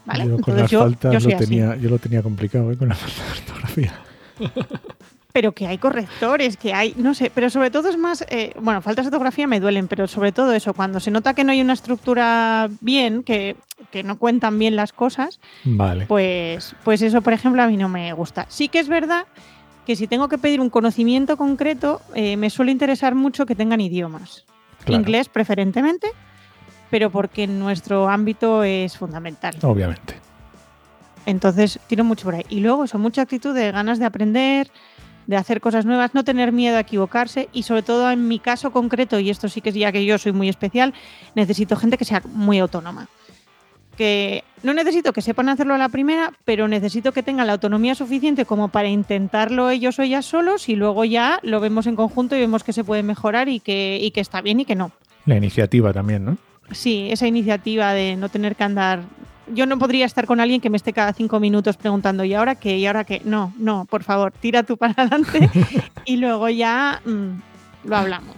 ¿Vale? 0.05 0.25
Yo 0.25 0.39
con 0.39 0.57
las 0.57 0.71
faltas 0.71 1.23
lo, 1.23 1.37
tenía, 1.37 1.75
yo 1.75 1.89
lo 1.89 1.99
tenía 1.99 2.23
complicado 2.23 2.71
¿eh? 2.71 2.77
con 2.77 2.89
la 2.89 2.95
falta 2.95 3.23
de 3.23 3.39
ortografía. 3.39 3.93
pero 5.33 5.53
que 5.53 5.67
hay 5.67 5.77
correctores, 5.77 6.57
que 6.57 6.73
hay, 6.73 6.93
no 6.97 7.13
sé, 7.13 7.31
pero 7.33 7.49
sobre 7.49 7.71
todo 7.71 7.89
es 7.89 7.97
más, 7.97 8.25
eh, 8.29 8.53
bueno, 8.59 8.81
faltas 8.81 9.05
de 9.05 9.09
ortografía 9.09 9.47
me 9.47 9.59
duelen, 9.59 9.87
pero 9.87 10.07
sobre 10.07 10.31
todo 10.31 10.53
eso, 10.53 10.73
cuando 10.73 10.99
se 10.99 11.11
nota 11.11 11.33
que 11.33 11.43
no 11.43 11.51
hay 11.51 11.61
una 11.61 11.73
estructura 11.73 12.69
bien, 12.81 13.23
que, 13.23 13.55
no 14.03 14.17
cuentan 14.17 14.57
bien 14.59 14.75
las 14.75 14.93
cosas, 14.93 15.39
vale. 15.63 16.05
pues, 16.05 16.75
pues 16.83 17.01
eso, 17.01 17.21
por 17.21 17.33
ejemplo, 17.33 17.61
a 17.61 17.67
mí 17.67 17.77
no 17.77 17.89
me 17.89 18.13
gusta. 18.13 18.45
Sí 18.49 18.67
que 18.67 18.79
es 18.79 18.87
verdad 18.87 19.25
que 19.85 19.95
si 19.95 20.07
tengo 20.07 20.29
que 20.29 20.37
pedir 20.37 20.61
un 20.61 20.69
conocimiento 20.69 21.37
concreto, 21.37 22.01
eh, 22.13 22.37
me 22.37 22.49
suele 22.49 22.71
interesar 22.71 23.15
mucho 23.15 23.45
que 23.45 23.55
tengan 23.55 23.81
idiomas. 23.81 24.45
Inglés 24.87 25.29
preferentemente, 25.29 26.07
pero 26.89 27.09
porque 27.09 27.43
en 27.43 27.59
nuestro 27.59 28.09
ámbito 28.09 28.63
es 28.63 28.97
fundamental. 28.97 29.55
Obviamente. 29.61 30.15
Entonces, 31.25 31.79
tiro 31.87 32.03
mucho 32.03 32.25
por 32.25 32.35
ahí. 32.35 32.45
Y 32.49 32.59
luego, 32.61 32.83
eso, 32.83 32.97
mucha 32.97 33.21
actitud 33.21 33.53
de 33.53 33.71
ganas 33.71 33.99
de 33.99 34.05
aprender, 34.05 34.71
de 35.31 35.37
hacer 35.37 35.61
cosas 35.61 35.85
nuevas, 35.85 36.13
no 36.13 36.25
tener 36.25 36.51
miedo 36.51 36.75
a 36.75 36.81
equivocarse 36.81 37.47
y 37.53 37.63
sobre 37.63 37.83
todo 37.83 38.11
en 38.11 38.27
mi 38.27 38.37
caso 38.37 38.71
concreto, 38.71 39.17
y 39.17 39.29
esto 39.29 39.47
sí 39.47 39.61
que 39.61 39.69
es 39.69 39.75
ya 39.75 39.91
que 39.91 40.05
yo 40.05 40.17
soy 40.17 40.33
muy 40.33 40.49
especial, 40.49 40.93
necesito 41.35 41.77
gente 41.77 41.97
que 41.97 42.03
sea 42.03 42.21
muy 42.25 42.59
autónoma. 42.59 43.07
Que 43.95 44.43
no 44.61 44.73
necesito 44.73 45.13
que 45.13 45.21
sepan 45.21 45.47
hacerlo 45.47 45.73
a 45.73 45.77
la 45.77 45.87
primera, 45.87 46.33
pero 46.43 46.67
necesito 46.67 47.13
que 47.13 47.23
tengan 47.23 47.47
la 47.47 47.53
autonomía 47.53 47.95
suficiente 47.95 48.45
como 48.45 48.67
para 48.67 48.89
intentarlo 48.89 49.69
ellos 49.69 49.99
o 49.99 50.01
ellas 50.01 50.25
solos 50.25 50.67
y 50.67 50.75
luego 50.75 51.05
ya 51.05 51.39
lo 51.43 51.61
vemos 51.61 51.87
en 51.87 51.95
conjunto 51.95 52.35
y 52.35 52.41
vemos 52.41 52.65
que 52.65 52.73
se 52.73 52.83
puede 52.83 53.03
mejorar 53.03 53.47
y 53.47 53.61
que, 53.61 53.99
y 54.01 54.11
que 54.11 54.19
está 54.19 54.41
bien 54.41 54.59
y 54.59 54.65
que 54.65 54.75
no. 54.75 54.91
La 55.25 55.37
iniciativa 55.37 55.93
también, 55.93 56.25
¿no? 56.25 56.37
Sí, 56.71 57.07
esa 57.09 57.25
iniciativa 57.25 57.93
de 57.93 58.17
no 58.17 58.27
tener 58.27 58.57
que 58.57 58.63
andar 58.65 59.03
yo 59.47 59.65
no 59.65 59.77
podría 59.77 60.05
estar 60.05 60.25
con 60.25 60.39
alguien 60.39 60.61
que 60.61 60.69
me 60.69 60.77
esté 60.77 60.93
cada 60.93 61.13
cinco 61.13 61.39
minutos 61.39 61.77
preguntando, 61.77 62.23
¿y 62.23 62.33
ahora 62.33 62.55
qué? 62.55 62.77
¿Y 62.77 62.85
ahora 62.85 63.03
qué? 63.03 63.21
No, 63.25 63.53
no, 63.57 63.85
por 63.85 64.03
favor, 64.03 64.31
tira 64.31 64.63
tú 64.63 64.77
para 64.77 64.93
adelante 64.93 65.49
y 66.05 66.17
luego 66.17 66.49
ya 66.49 67.01
mm, 67.05 67.87
lo 67.87 67.97
hablamos. 67.97 68.35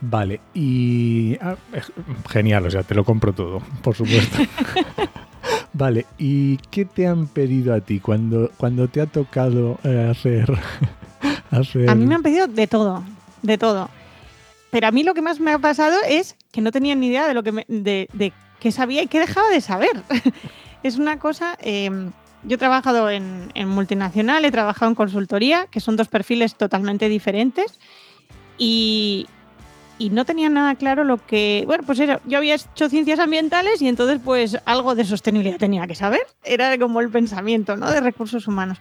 Vale, 0.00 0.40
y 0.54 1.36
ah, 1.40 1.56
genial, 2.28 2.66
o 2.66 2.70
sea, 2.70 2.82
te 2.82 2.94
lo 2.94 3.04
compro 3.04 3.32
todo, 3.32 3.60
por 3.82 3.94
supuesto. 3.94 4.38
vale, 5.72 6.06
¿y 6.18 6.58
qué 6.70 6.84
te 6.84 7.06
han 7.06 7.26
pedido 7.26 7.74
a 7.74 7.80
ti 7.80 8.00
cuando, 8.00 8.50
cuando 8.56 8.88
te 8.88 9.00
ha 9.00 9.06
tocado 9.06 9.78
eh, 9.84 10.08
hacer, 10.10 11.88
A 11.88 11.94
mí 11.94 12.06
me 12.06 12.14
han 12.14 12.22
pedido 12.22 12.46
de 12.46 12.66
todo, 12.66 13.02
de 13.42 13.58
todo. 13.58 13.88
Pero 14.70 14.88
a 14.88 14.90
mí 14.90 15.02
lo 15.04 15.14
que 15.14 15.22
más 15.22 15.40
me 15.40 15.52
ha 15.52 15.58
pasado 15.58 15.96
es 16.06 16.36
que 16.52 16.60
no 16.60 16.72
tenía 16.72 16.94
ni 16.94 17.06
idea 17.06 17.26
de 17.26 17.34
lo 17.34 17.42
que 17.42 17.52
me, 17.52 17.64
de, 17.68 18.08
de 18.12 18.32
que 18.60 18.72
sabía 18.72 19.02
y 19.02 19.06
que 19.06 19.20
dejaba 19.20 19.48
de 19.48 19.60
saber. 19.60 20.02
es 20.82 20.96
una 20.98 21.18
cosa... 21.18 21.56
Em, 21.60 22.12
yo 22.46 22.54
he 22.54 22.58
trabajado 22.58 23.10
en, 23.10 23.50
multinacional, 23.66 24.44
he 24.44 24.52
trabajado 24.52 24.90
en 24.90 24.94
consultoría, 24.94 25.66
que 25.66 25.80
son 25.80 25.96
dos 25.96 26.06
perfiles 26.08 26.54
totalmente 26.54 27.08
diferentes. 27.08 27.78
Y, 28.56 29.26
no 29.98 30.24
tenía 30.24 30.48
nada 30.48 30.74
claro 30.76 31.04
lo 31.04 31.24
que. 31.26 31.64
Bueno, 31.66 31.82
pues 31.84 31.98
era, 31.98 32.20
yo 32.26 32.38
había 32.38 32.54
hecho 32.54 32.88
ciencias 32.88 33.18
ambientales 33.18 33.82
y 33.82 33.88
entonces, 33.88 34.20
pues 34.22 34.58
algo 34.64 34.94
de 34.94 35.04
sostenibilidad 35.04 35.58
tenía 35.58 35.86
que 35.86 35.94
saber. 35.94 36.20
Era 36.44 36.78
como 36.78 37.00
el 37.00 37.10
pensamiento, 37.10 37.76
¿no? 37.76 37.90
De 37.90 38.00
recursos 38.00 38.46
humanos. 38.46 38.78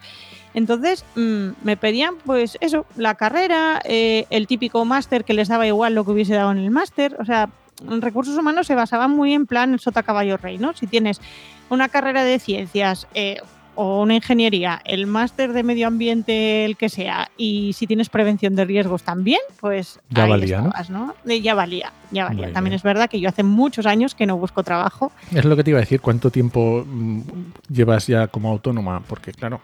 Entonces 0.53 1.03
mm, 1.15 1.49
me 1.63 1.77
pedían, 1.77 2.15
pues 2.23 2.57
eso, 2.61 2.85
la 2.97 3.15
carrera, 3.15 3.81
eh, 3.83 4.25
el 4.29 4.45
típico 4.45 4.85
máster 4.85 5.25
que 5.25 5.33
les 5.33 5.47
daba 5.47 5.65
igual 5.65 5.95
lo 5.95 6.05
que 6.05 6.11
hubiese 6.11 6.35
dado 6.35 6.51
en 6.51 6.59
el 6.59 6.69
máster. 6.69 7.15
O 7.19 7.25
sea, 7.25 7.49
en 7.81 8.01
recursos 8.01 8.37
humanos 8.37 8.67
se 8.67 8.75
basaban 8.75 9.11
muy 9.11 9.33
en 9.33 9.45
plan 9.45 9.77
sota 9.79 10.03
caballo 10.03 10.37
rey, 10.37 10.57
¿no? 10.57 10.73
Si 10.73 10.87
tienes 10.87 11.21
una 11.69 11.89
carrera 11.89 12.23
de 12.23 12.39
ciencias 12.39 13.07
eh, 13.13 13.37
o 13.75 14.01
una 14.01 14.15
ingeniería, 14.15 14.81
el 14.85 15.05
máster 15.05 15.51
de 15.51 15.63
medio 15.63 15.87
ambiente, 15.87 16.63
el 16.65 16.77
que 16.77 16.87
sea, 16.89 17.29
y 17.37 17.73
si 17.73 17.87
tienes 17.87 18.09
prevención 18.09 18.55
de 18.55 18.63
riesgos 18.63 19.03
también, 19.03 19.41
pues 19.59 19.99
ya 20.09 20.25
valía, 20.25 20.61
¿no? 20.61 21.13
Ya 21.25 21.53
valía, 21.53 21.91
ya 22.11 22.25
valía. 22.25 22.53
también 22.53 22.73
es 22.73 22.83
verdad 22.83 23.09
que 23.09 23.19
yo 23.19 23.27
hace 23.27 23.43
muchos 23.43 23.85
años 23.85 24.15
que 24.15 24.25
no 24.25 24.37
busco 24.37 24.63
trabajo. 24.63 25.11
Es 25.33 25.43
lo 25.43 25.57
que 25.57 25.63
te 25.63 25.71
iba 25.71 25.79
a 25.79 25.81
decir, 25.81 25.99
¿cuánto 25.99 26.31
tiempo 26.31 26.85
mm, 26.87 27.21
llevas 27.69 28.07
ya 28.07 28.27
como 28.27 28.49
autónoma? 28.49 29.01
Porque 29.01 29.33
claro, 29.33 29.59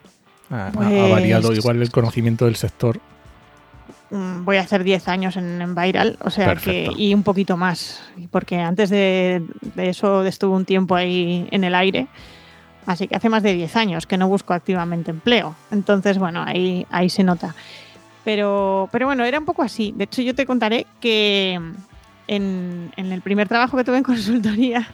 ha 0.49 0.71
variado 0.71 1.47
pues 1.47 1.59
igual 1.59 1.81
el 1.81 1.91
conocimiento 1.91 2.45
del 2.45 2.57
sector. 2.57 2.99
Mm, 4.11 4.43
voy 4.43 4.57
a 4.57 4.61
hacer 4.61 4.83
10 4.83 5.07
años 5.07 5.37
en, 5.37 5.61
en 5.61 5.73
Viral, 5.73 6.17
o 6.19 6.29
sea 6.29 6.57
que, 6.57 6.91
y 6.97 7.13
un 7.13 7.23
poquito 7.23 7.55
más, 7.55 8.03
porque 8.29 8.59
antes 8.59 8.89
de, 8.89 9.41
eso 9.77 10.25
estuve 10.25 10.53
un 10.53 10.65
tiempo 10.65 10.95
ahí 10.95 11.47
en 11.49 11.63
el 11.63 11.73
aire, 11.73 12.07
así 12.85 13.07
que 13.07 13.15
hace 13.15 13.29
más 13.29 13.41
de 13.41 13.53
10 13.53 13.73
años 13.77 14.05
que 14.05 14.17
no 14.17 14.27
busco 14.27 14.53
activamente 14.53 15.11
empleo, 15.11 15.55
entonces 15.71 16.17
bueno, 16.17 16.43
ahí, 16.45 16.85
ahí 16.91 17.09
se 17.09 17.23
nota. 17.23 17.55
Pero, 18.25 18.89
pero 18.91 19.05
bueno, 19.05 19.23
era 19.23 19.39
un 19.39 19.45
poco 19.45 19.63
así, 19.63 19.93
de 19.95 20.03
hecho 20.03 20.21
yo 20.21 20.35
te 20.35 20.45
contaré 20.45 20.87
que 20.99 21.57
en, 22.27 22.91
el 22.97 23.21
primer 23.21 23.47
trabajo 23.47 23.77
que 23.77 23.85
tuve 23.85 23.97
en 23.97 24.03
consultoría, 24.03 24.89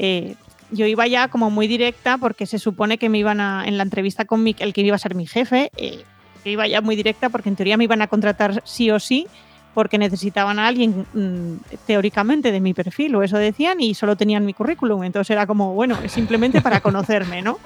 eh, 0.00 0.34
yo 0.72 0.86
iba 0.86 1.06
ya 1.06 1.28
como 1.28 1.50
muy 1.50 1.68
directa 1.68 2.18
porque 2.18 2.46
se 2.46 2.58
supone 2.58 2.98
que 2.98 3.08
me 3.08 3.18
iban 3.18 3.40
a, 3.40 3.62
en 3.64 3.76
la 3.76 3.84
entrevista 3.84 4.24
con 4.24 4.42
mi, 4.42 4.56
el 4.58 4.72
que 4.72 4.80
iba 4.80 4.96
a 4.96 4.98
ser 4.98 5.14
mi 5.14 5.26
jefe, 5.28 5.70
eh, 5.76 6.02
iba 6.44 6.66
ya 6.66 6.80
muy 6.80 6.96
directa 6.96 7.28
porque 7.28 7.48
en 7.48 7.56
teoría 7.56 7.76
me 7.76 7.84
iban 7.84 8.02
a 8.02 8.06
contratar 8.06 8.62
sí 8.64 8.90
o 8.90 8.98
sí 8.98 9.26
porque 9.74 9.98
necesitaban 9.98 10.58
a 10.58 10.66
alguien 10.66 11.06
mm, 11.12 11.76
teóricamente 11.86 12.52
de 12.52 12.60
mi 12.60 12.74
perfil 12.74 13.14
o 13.14 13.22
eso 13.22 13.36
decían 13.36 13.80
y 13.80 13.94
solo 13.94 14.16
tenían 14.16 14.44
mi 14.44 14.54
currículum. 14.54 15.04
Entonces 15.04 15.30
era 15.30 15.46
como, 15.46 15.74
bueno, 15.74 15.98
es 16.02 16.12
simplemente 16.12 16.60
para 16.60 16.80
conocerme, 16.82 17.42
¿no? 17.42 17.58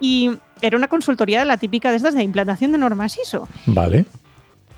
Y 0.00 0.30
era 0.62 0.76
una 0.76 0.88
consultoría 0.88 1.40
de 1.40 1.44
la 1.44 1.58
típica 1.58 1.90
de 1.90 1.96
estas 1.96 2.14
de 2.14 2.22
implantación 2.22 2.72
de 2.72 2.78
normas 2.78 3.18
ISO. 3.18 3.48
Vale. 3.66 4.06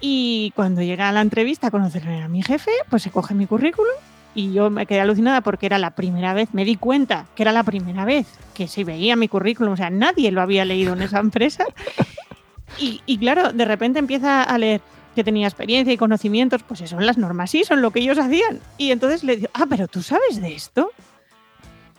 Y 0.01 0.53
cuando 0.57 0.83
llega 0.83 1.09
a 1.09 1.13
la 1.13 1.21
entrevista 1.21 1.69
a 1.69 1.71
conocerme 1.71 2.23
a 2.23 2.29
mi 2.29 2.43
jefe, 2.43 2.73
pues 2.91 3.05
se 3.05 3.11
coge 3.11 3.35
mi 3.35 3.47
currículum 3.47 3.95
y 4.35 4.53
yo 4.53 4.71
me 4.71 4.87
quedé 4.87 5.01
alucinada 5.01 5.43
porque 5.43 5.67
era 5.67 5.79
la 5.79 5.91
primera 5.91 6.35
vez, 6.35 6.49
me 6.53 6.65
di 6.65 6.77
cuenta 6.77 7.27
que 7.35 7.43
era 7.43 7.53
la 7.53 7.63
primera 7.63 8.05
vez 8.05 8.27
que 8.55 8.67
se 8.67 8.83
veía 8.85 9.15
mi 9.15 9.29
currículum, 9.29 9.75
o 9.75 9.77
sea, 9.77 9.91
nadie 9.91 10.31
lo 10.33 10.41
había 10.41 10.65
leído 10.65 10.95
en 10.95 11.03
esa 11.03 11.21
empresa. 11.21 11.65
Y, 12.79 13.19
claro, 13.19 13.53
de 13.53 13.65
repente 13.65 13.99
empieza 13.99 14.43
a 14.43 14.59
leer 14.59 14.81
que 15.15 15.23
tenía 15.23 15.47
experiencia 15.47 15.93
y 15.93 15.97
conocimientos, 15.97 16.63
pues 16.63 16.81
eso 16.81 16.97
son 16.97 17.07
las 17.07 17.19
normas, 17.19 17.51
sí, 17.51 17.65
son 17.65 17.83
lo 17.83 17.91
que 17.91 18.01
ellos 18.01 18.19
hacían. 18.19 18.61
Y 18.79 18.91
entonces 18.91 19.23
le 19.23 19.37
digo, 19.37 19.51
ah, 19.55 19.67
pero 19.69 19.87
tú 19.87 20.03
sabes 20.03 20.41
de 20.41 20.55
esto. 20.55 20.91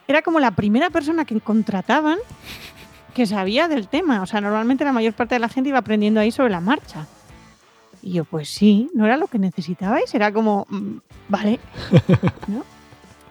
Era 0.08 0.22
como 0.22 0.40
la 0.40 0.52
primera 0.52 0.90
persona 0.90 1.24
que 1.24 1.40
contrataban 1.40 2.18
que 3.14 3.26
sabía 3.26 3.68
del 3.68 3.88
tema. 3.88 4.22
O 4.22 4.26
sea, 4.26 4.42
normalmente 4.42 4.84
la 4.84 4.92
mayor 4.92 5.14
parte 5.14 5.36
de 5.36 5.40
la 5.40 5.50
gente 5.50 5.70
iba 5.70 5.78
aprendiendo 5.78 6.20
ahí 6.20 6.32
sobre 6.32 6.50
la 6.50 6.60
marcha. 6.60 7.08
Y 8.02 8.14
yo, 8.14 8.26
pues 8.26 8.50
sí, 8.50 8.90
no 8.94 9.06
era 9.06 9.16
lo 9.16 9.28
que 9.28 9.40
necesitabais, 9.40 10.14
era 10.14 10.34
como, 10.34 10.66
mm, 10.70 10.98
vale. 11.30 11.60
¿no? 12.48 12.66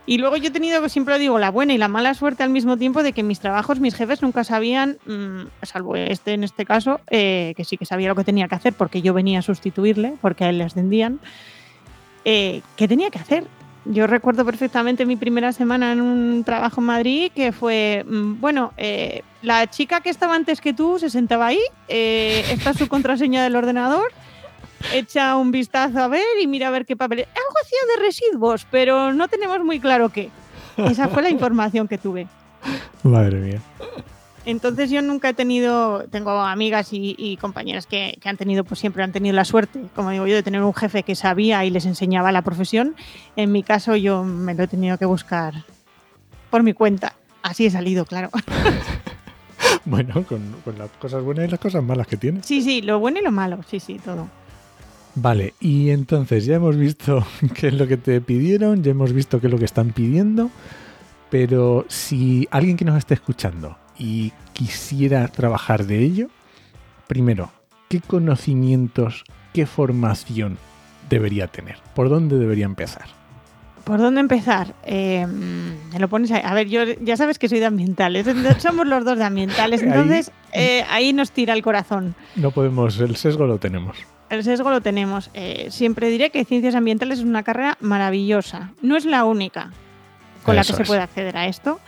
Y 0.04 0.18
luego 0.18 0.37
yo 0.37 0.49
he 0.49 0.50
tenido, 0.50 0.87
siempre 0.88 1.18
digo, 1.18 1.38
la 1.38 1.50
buena 1.50 1.75
y 1.75 1.78
la 1.78 1.87
mala 1.87 2.14
suerte 2.14 2.42
al 2.42 2.50
mismo 2.50 2.76
tiempo 2.76 3.02
de 3.02 3.12
que 3.12 3.23
mis 3.23 3.38
trabajos, 3.38 3.78
mis 3.78 3.94
jefes 3.94 4.21
nunca 4.21 4.42
sabían, 4.42 4.99
mm, 5.06 5.42
salvo 5.62 5.94
este 5.94 6.32
en 6.32 6.42
este 6.42 6.64
caso, 6.64 7.00
eh, 7.09 7.54
que 7.56 7.64
sí 7.64 7.76
que 7.76 7.87
sabía 7.87 8.09
lo 8.09 8.16
que 8.16 8.25
tenía 8.25 8.49
que 8.49 8.56
hacer 8.56 8.73
porque 8.73 9.00
yo 9.00 9.14
venía 9.14 9.38
a 9.38 9.42
sustituirle, 9.42 10.14
porque 10.21 10.44
a 10.44 10.50
él 10.50 10.59
le 10.59 10.64
ascendían, 10.64 11.21
eh, 12.25 12.62
¿qué 12.76 12.88
tenía 12.88 13.11
que 13.11 13.21
hacer? 13.21 13.44
Yo 13.85 14.09
recuerdo 14.09 14.44
perfectamente 14.44 15.06
mi 15.06 15.16
primera 15.16 15.52
semana 15.52 15.92
en 15.92 16.00
un 16.00 16.42
trabajo 16.44 16.80
en 16.80 16.87
Madrid 16.87 17.32
que 17.32 17.52
fue, 17.52 18.04
mm, 18.04 18.40
bueno, 18.40 18.73
eh, 18.78 19.23
la 19.40 19.68
chica 19.71 20.00
que 20.00 20.11
estaba 20.11 20.35
antes 20.35 20.61
que 20.61 20.73
tú 20.73 20.99
se 20.99 21.11
sentaba 21.11 21.47
ahí, 21.47 21.61
esta 21.88 22.71
es 22.71 22.76
su 22.76 22.88
contraseña 22.88 23.42
del 23.44 23.54
ordenador, 23.54 24.12
echa 24.92 25.36
un 25.36 25.50
vistazo 25.50 26.00
a 26.00 26.08
ver 26.08 26.22
y 26.40 26.46
mira 26.46 26.68
a 26.68 26.70
ver 26.70 26.86
qué 26.86 26.96
papel. 26.96 27.20
Algo 27.20 27.54
hacía 27.62 27.78
de 27.96 28.06
residuos, 28.06 28.66
pero 28.70 29.12
no 29.12 29.28
tenemos 29.28 29.60
muy 29.60 29.80
claro 29.80 30.08
qué. 30.08 30.30
Esa 30.76 31.08
fue 31.08 31.22
la 31.22 31.30
información 31.36 31.88
que 31.88 31.98
tuve. 31.98 32.26
Madre 33.02 33.38
mía. 33.38 33.60
Entonces 34.44 34.90
yo 34.90 35.02
nunca 35.02 35.28
he 35.28 35.34
tenido, 35.34 36.04
tengo 36.10 36.30
amigas 36.30 36.88
y, 36.90 37.36
compañeras 37.40 37.86
que, 37.86 38.18
han 38.24 38.36
tenido, 38.36 38.64
pues 38.64 38.80
siempre 38.80 39.04
han 39.04 39.12
tenido 39.12 39.34
la 39.36 39.44
suerte, 39.44 39.80
como 39.94 40.10
digo 40.10 40.26
yo, 40.26 40.34
de 40.34 40.42
tener 40.42 40.62
un 40.62 40.74
jefe 40.74 41.04
que 41.04 41.14
sabía 41.14 41.64
y 41.64 41.70
les 41.70 41.86
enseñaba 41.86 42.32
la 42.32 42.42
profesión. 42.42 42.96
En 43.36 43.52
mi 43.52 43.62
caso 43.62 43.94
yo 43.94 44.24
me 44.24 44.54
lo 44.54 44.64
he 44.64 44.66
tenido 44.66 44.98
que 44.98 45.04
buscar 45.04 45.64
por 46.50 46.64
mi 46.64 46.72
cuenta. 46.72 47.14
Así 47.42 47.66
he 47.66 47.70
salido, 47.70 48.04
claro. 48.04 48.30
bueno, 49.84 50.24
con, 50.24 50.56
con 50.64 50.76
las 50.76 50.90
cosas 50.90 51.22
buenas 51.22 51.46
y 51.46 51.50
las 51.50 51.60
cosas 51.60 51.82
malas 51.84 52.08
que 52.08 52.16
tiene. 52.16 52.42
Sí, 52.42 52.62
sí, 52.62 52.82
lo 52.82 52.98
bueno 52.98 53.20
y 53.20 53.22
lo 53.22 53.30
malo, 53.30 53.60
sí, 53.68 53.78
sí, 53.78 54.00
todo. 54.04 54.28
Vale, 55.14 55.54
y 55.61 55.90
entonces 55.90 56.47
ya 56.47 56.57
hemos 56.57 56.76
visto 56.76 57.25
qué 57.54 57.69
es 57.69 57.75
lo 57.75 57.87
que 57.87 57.97
te 57.97 58.21
pidieron, 58.21 58.83
ya 58.83 58.92
hemos 58.92 59.12
visto 59.12 59.40
qué 59.40 59.49
es 59.49 59.52
lo 59.52 59.59
que 59.59 59.66
están 59.66 59.90
pidiendo, 59.90 60.50
pero 61.31 61.85
si 61.88 62.49
alguien 62.50 62.76
que 62.76 62.85
nos 62.85 62.97
esté 62.97 63.14
escuchando 63.14 63.76
y 63.99 64.33
quisiera 64.52 65.28
trabajar 65.28 65.87
de 65.87 65.99
ello, 65.99 66.28
primero, 67.07 67.50
¿qué 67.88 68.00
conocimientos, 68.00 69.25
qué 69.52 69.66
formación 69.66 70.57
debería 71.11 71.47
tener? 71.47 71.76
¿Por 71.95 72.09
dónde 72.09 72.38
debería 72.38 72.64
empezar? 72.64 73.07
¿Por 73.85 73.99
dónde 73.99 74.21
empezar? 74.21 74.75
Eh, 74.85 75.26
lo 75.99 76.09
pones 76.09 76.31
ahí. 76.31 76.40
A 76.45 76.54
ver, 76.54 76.69
yo 76.69 76.85
ya 77.00 77.16
sabes 77.16 77.38
que 77.38 77.49
soy 77.49 77.59
de 77.59 77.66
ambientales. 77.66 78.26
Somos 78.59 78.87
los 78.87 79.04
dos 79.04 79.19
de 79.19 79.25
ambientales. 79.25 79.83
Entonces, 79.83 80.31
eh, 80.52 80.85
ahí 80.88 81.12
nos 81.12 81.33
tira 81.33 81.52
el 81.52 81.62
corazón. 81.62 82.14
No 82.37 82.52
podemos, 82.52 82.99
el 83.00 83.16
sesgo 83.16 83.47
lo 83.47 83.59
tenemos. 83.59 83.97
El 84.32 84.42
sesgo 84.44 84.70
lo 84.70 84.80
tenemos. 84.80 85.28
Eh, 85.34 85.66
siempre 85.70 86.08
diré 86.08 86.30
que 86.30 86.46
ciencias 86.46 86.74
ambientales 86.74 87.18
es 87.18 87.24
una 87.26 87.42
carrera 87.42 87.76
maravillosa. 87.80 88.70
No 88.80 88.96
es 88.96 89.04
la 89.04 89.26
única 89.26 89.72
con 90.42 90.56
la 90.56 90.64
que 90.64 90.72
se 90.72 90.84
puede 90.84 91.02
acceder 91.02 91.36
a 91.36 91.48
esto, 91.48 91.80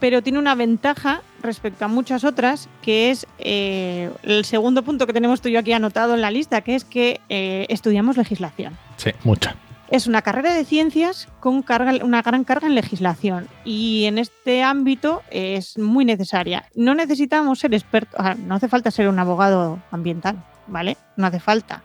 pero 0.00 0.22
tiene 0.22 0.38
una 0.38 0.54
ventaja 0.54 1.20
respecto 1.42 1.84
a 1.84 1.88
muchas 1.88 2.24
otras, 2.24 2.70
que 2.80 3.10
es 3.10 3.26
el 3.38 4.46
segundo 4.46 4.82
punto 4.82 5.06
que 5.06 5.12
tenemos 5.12 5.42
tú 5.42 5.50
y 5.50 5.52
yo 5.52 5.58
aquí 5.58 5.74
anotado 5.74 6.14
en 6.14 6.22
la 6.22 6.30
lista, 6.30 6.62
que 6.62 6.74
es 6.74 6.86
que 6.86 7.20
estudiamos 7.28 8.16
legislación. 8.16 8.78
Sí, 8.96 9.10
mucha. 9.22 9.54
Es 9.90 10.06
una 10.06 10.22
carrera 10.22 10.54
de 10.54 10.64
ciencias 10.64 11.28
con 11.38 11.60
carga, 11.60 12.02
una 12.02 12.22
gran 12.22 12.44
carga 12.44 12.66
en 12.66 12.74
legislación 12.74 13.46
y 13.62 14.06
en 14.06 14.16
este 14.16 14.62
ámbito 14.62 15.20
es 15.30 15.76
muy 15.76 16.06
necesaria. 16.06 16.64
No 16.74 16.94
necesitamos 16.94 17.58
ser 17.58 17.74
expertos, 17.74 18.18
no 18.38 18.54
hace 18.54 18.68
falta 18.68 18.90
ser 18.90 19.08
un 19.08 19.18
abogado 19.18 19.78
ambiental, 19.90 20.42
¿vale? 20.66 20.96
No 21.16 21.26
hace 21.26 21.40
falta, 21.40 21.82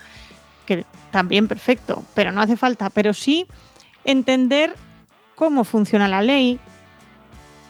que 0.66 0.86
también 1.12 1.48
perfecto, 1.48 2.04
pero 2.14 2.32
no 2.32 2.42
hace 2.42 2.58
falta, 2.58 2.90
pero 2.90 3.14
sí 3.14 3.48
entender 4.04 4.76
cómo 5.36 5.64
funciona 5.64 6.08
la 6.08 6.22
ley, 6.22 6.60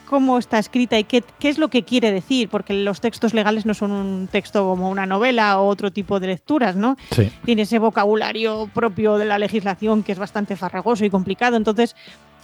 cómo 0.06 0.38
está 0.38 0.58
escrita 0.58 0.98
y 0.98 1.04
qué, 1.04 1.22
qué, 1.38 1.48
es 1.48 1.58
lo 1.58 1.68
que 1.68 1.84
quiere 1.84 2.10
decir, 2.10 2.48
porque 2.48 2.74
los 2.74 3.00
textos 3.00 3.32
legales 3.32 3.64
no 3.64 3.74
son 3.74 3.92
un 3.92 4.28
texto 4.28 4.64
como 4.64 4.90
una 4.90 5.06
novela 5.06 5.60
o 5.60 5.68
otro 5.68 5.92
tipo 5.92 6.18
de 6.18 6.26
lecturas, 6.26 6.74
¿no? 6.74 6.96
Sí. 7.12 7.30
Tiene 7.44 7.62
ese 7.62 7.78
vocabulario 7.78 8.68
propio 8.74 9.18
de 9.18 9.24
la 9.24 9.38
legislación 9.38 10.02
que 10.02 10.12
es 10.12 10.18
bastante 10.18 10.56
farragoso 10.56 11.04
y 11.04 11.10
complicado, 11.10 11.56
entonces 11.56 11.94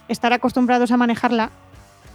estar 0.07 0.31
acostumbrados 0.31 0.91
a 0.91 0.97
manejarla 0.97 1.51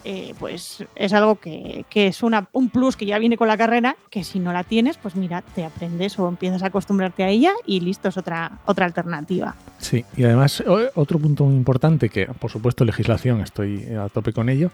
eh, 0.05 0.35
pues 0.39 0.85
es 0.95 1.13
algo 1.13 1.37
que, 1.37 1.85
es 1.95 2.23
una, 2.23 2.49
un 2.53 2.71
plus 2.71 2.97
que 2.97 3.07
ya 3.07 3.19
viene 3.19 3.37
con 3.37 3.49
la 3.49 3.57
carrera, 3.57 3.97
que 4.11 4.25
si 4.25 4.39
no 4.39 4.53
la 4.53 4.65
tienes, 4.65 4.97
pues 4.97 5.17
mira, 5.17 5.43
te 5.43 5.65
aprendes 5.65 6.19
o 6.19 6.29
empiezas 6.29 6.63
a 6.63 6.67
acostumbrarte 6.67 7.25
a 7.25 7.29
ella 7.29 7.53
y 7.67 7.81
listo, 7.81 8.09
es 8.09 8.17
otra, 8.17 8.61
otra 8.67 8.87
alternativa. 8.87 9.55
Sí, 9.79 10.05
y 10.17 10.25
además 10.25 10.63
otro 10.95 11.19
punto 11.19 11.45
muy 11.45 11.55
importante, 11.55 12.09
que 12.09 12.27
por 12.27 12.51
supuesto 12.51 12.85
legislación, 12.85 13.41
estoy 13.41 13.85
a 13.95 14.09
tope 14.09 14.33
con 14.33 14.49
ello, 14.49 14.71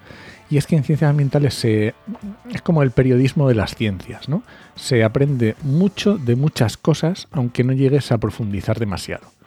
y 0.51 0.57
es 0.57 0.67
que 0.67 0.77
en 0.77 0.85
ciencias 0.85 1.11
ambientales 1.11 1.55
se, 1.55 1.95
es 2.51 2.63
como 2.63 2.83
el 2.83 2.91
periodismo 2.91 3.49
de 3.49 3.55
las 3.55 3.75
ciencias, 3.75 4.29
¿no? 4.29 4.43
Se 4.77 5.05
aprende 5.05 5.57
mucho 5.63 6.19
de 6.19 6.37
muchas 6.37 6.77
cosas, 6.77 7.29
aunque 7.33 7.65
no 7.65 7.73
llegues 7.73 8.13
a 8.13 8.19
profundizar 8.19 8.79
demasiado. 8.79 9.38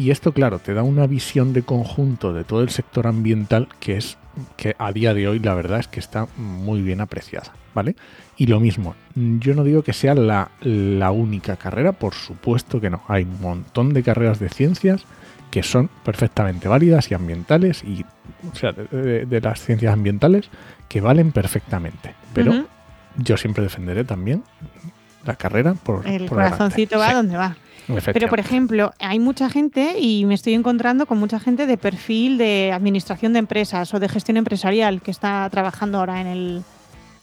Y 0.00 0.10
esto, 0.10 0.32
claro, 0.32 0.60
te 0.60 0.72
da 0.72 0.82
una 0.82 1.06
visión 1.06 1.52
de 1.52 1.60
conjunto 1.60 2.32
de 2.32 2.42
todo 2.42 2.62
el 2.62 2.70
sector 2.70 3.06
ambiental 3.06 3.68
que 3.80 3.98
es 3.98 4.16
que 4.56 4.74
a 4.78 4.92
día 4.92 5.12
de 5.12 5.28
hoy 5.28 5.40
la 5.40 5.52
verdad 5.52 5.78
es 5.78 5.88
que 5.88 6.00
está 6.00 6.26
muy 6.38 6.80
bien 6.80 7.02
apreciada, 7.02 7.52
¿vale? 7.74 7.96
Y 8.38 8.46
lo 8.46 8.60
mismo, 8.60 8.94
yo 9.14 9.54
no 9.54 9.62
digo 9.62 9.82
que 9.82 9.92
sea 9.92 10.14
la, 10.14 10.48
única 11.10 11.56
carrera, 11.56 11.92
por 11.92 12.14
supuesto 12.14 12.80
que 12.80 12.88
no, 12.88 13.02
hay 13.08 13.24
un 13.24 13.42
montón 13.42 13.92
de 13.92 14.02
carreras 14.02 14.38
de 14.38 14.48
ciencias 14.48 15.04
que 15.50 15.62
son 15.62 15.90
perfectamente 16.02 16.66
válidas 16.66 17.10
y 17.10 17.14
ambientales, 17.14 17.84
y, 17.84 18.02
o 18.50 18.54
sea, 18.54 18.72
de, 18.72 19.40
las 19.42 19.62
ciencias 19.62 19.92
ambientales 19.92 20.48
que 20.88 21.02
valen 21.02 21.30
perfectamente, 21.30 22.14
pero 22.32 22.64
yo 23.18 23.36
siempre 23.36 23.64
defenderé 23.64 24.04
también 24.04 24.44
la 25.26 25.36
carrera 25.36 25.74
por... 25.74 26.06
El 26.06 26.26
corazoncito 26.26 26.98
va 26.98 27.12
donde 27.12 27.36
va. 27.36 27.54
Pero, 28.12 28.28
por 28.28 28.40
ejemplo, 28.40 28.92
hay 28.98 29.18
mucha 29.18 29.50
gente 29.50 29.98
y 29.98 30.24
me 30.24 30.34
estoy 30.34 30.54
encontrando 30.54 31.06
con 31.06 31.18
mucha 31.18 31.40
gente 31.40 31.66
de 31.66 31.76
perfil 31.76 32.38
de 32.38 32.72
administración 32.72 33.32
de 33.32 33.40
empresas 33.40 33.92
o 33.94 34.00
de 34.00 34.08
gestión 34.08 34.36
empresarial 34.36 35.02
que 35.02 35.10
está 35.10 35.48
trabajando 35.50 35.98
ahora 35.98 36.20
en, 36.20 36.26
el, 36.26 36.62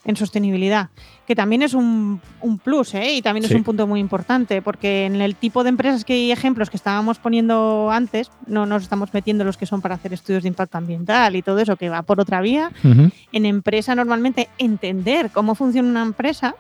en 0.08 0.16
sostenibilidad, 0.16 0.90
que 1.28 1.36
también 1.36 1.62
es 1.62 1.74
un, 1.74 2.22
plus 2.64 2.94
¿eh? 2.94 3.16
y 3.16 3.22
también 3.22 3.46
es 3.46 3.52
un 3.52 3.64
punto 3.64 3.86
muy 3.88 4.00
importante, 4.00 4.62
porque 4.62 5.06
en 5.06 5.22
el 5.22 5.36
tipo 5.36 5.64
de 5.64 5.70
empresas 5.70 6.06
que 6.06 6.14
hay 6.14 6.32
ejemplos 6.32 6.70
que 6.70 6.78
estábamos 6.78 7.20
poniendo 7.20 7.90
antes, 7.92 8.32
no 8.48 8.66
nos 8.66 8.84
estamos 8.84 9.14
metiendo 9.14 9.44
los 9.44 9.58
que 9.58 9.66
son 9.66 9.82
para 9.82 9.96
hacer 9.96 10.14
estudios 10.14 10.44
de 10.44 10.50
impacto 10.50 10.78
ambiental 10.78 11.36
y 11.36 11.42
todo 11.42 11.60
eso 11.60 11.76
que 11.76 11.90
va 11.90 12.02
por 12.04 12.22
otra 12.22 12.42
vía. 12.42 12.72
En 13.32 13.46
empresa 13.46 13.96
normalmente 13.96 14.48
entender 14.58 15.30
cómo 15.32 15.56
funciona 15.56 15.90
una 15.90 16.04
empresa 16.04 16.56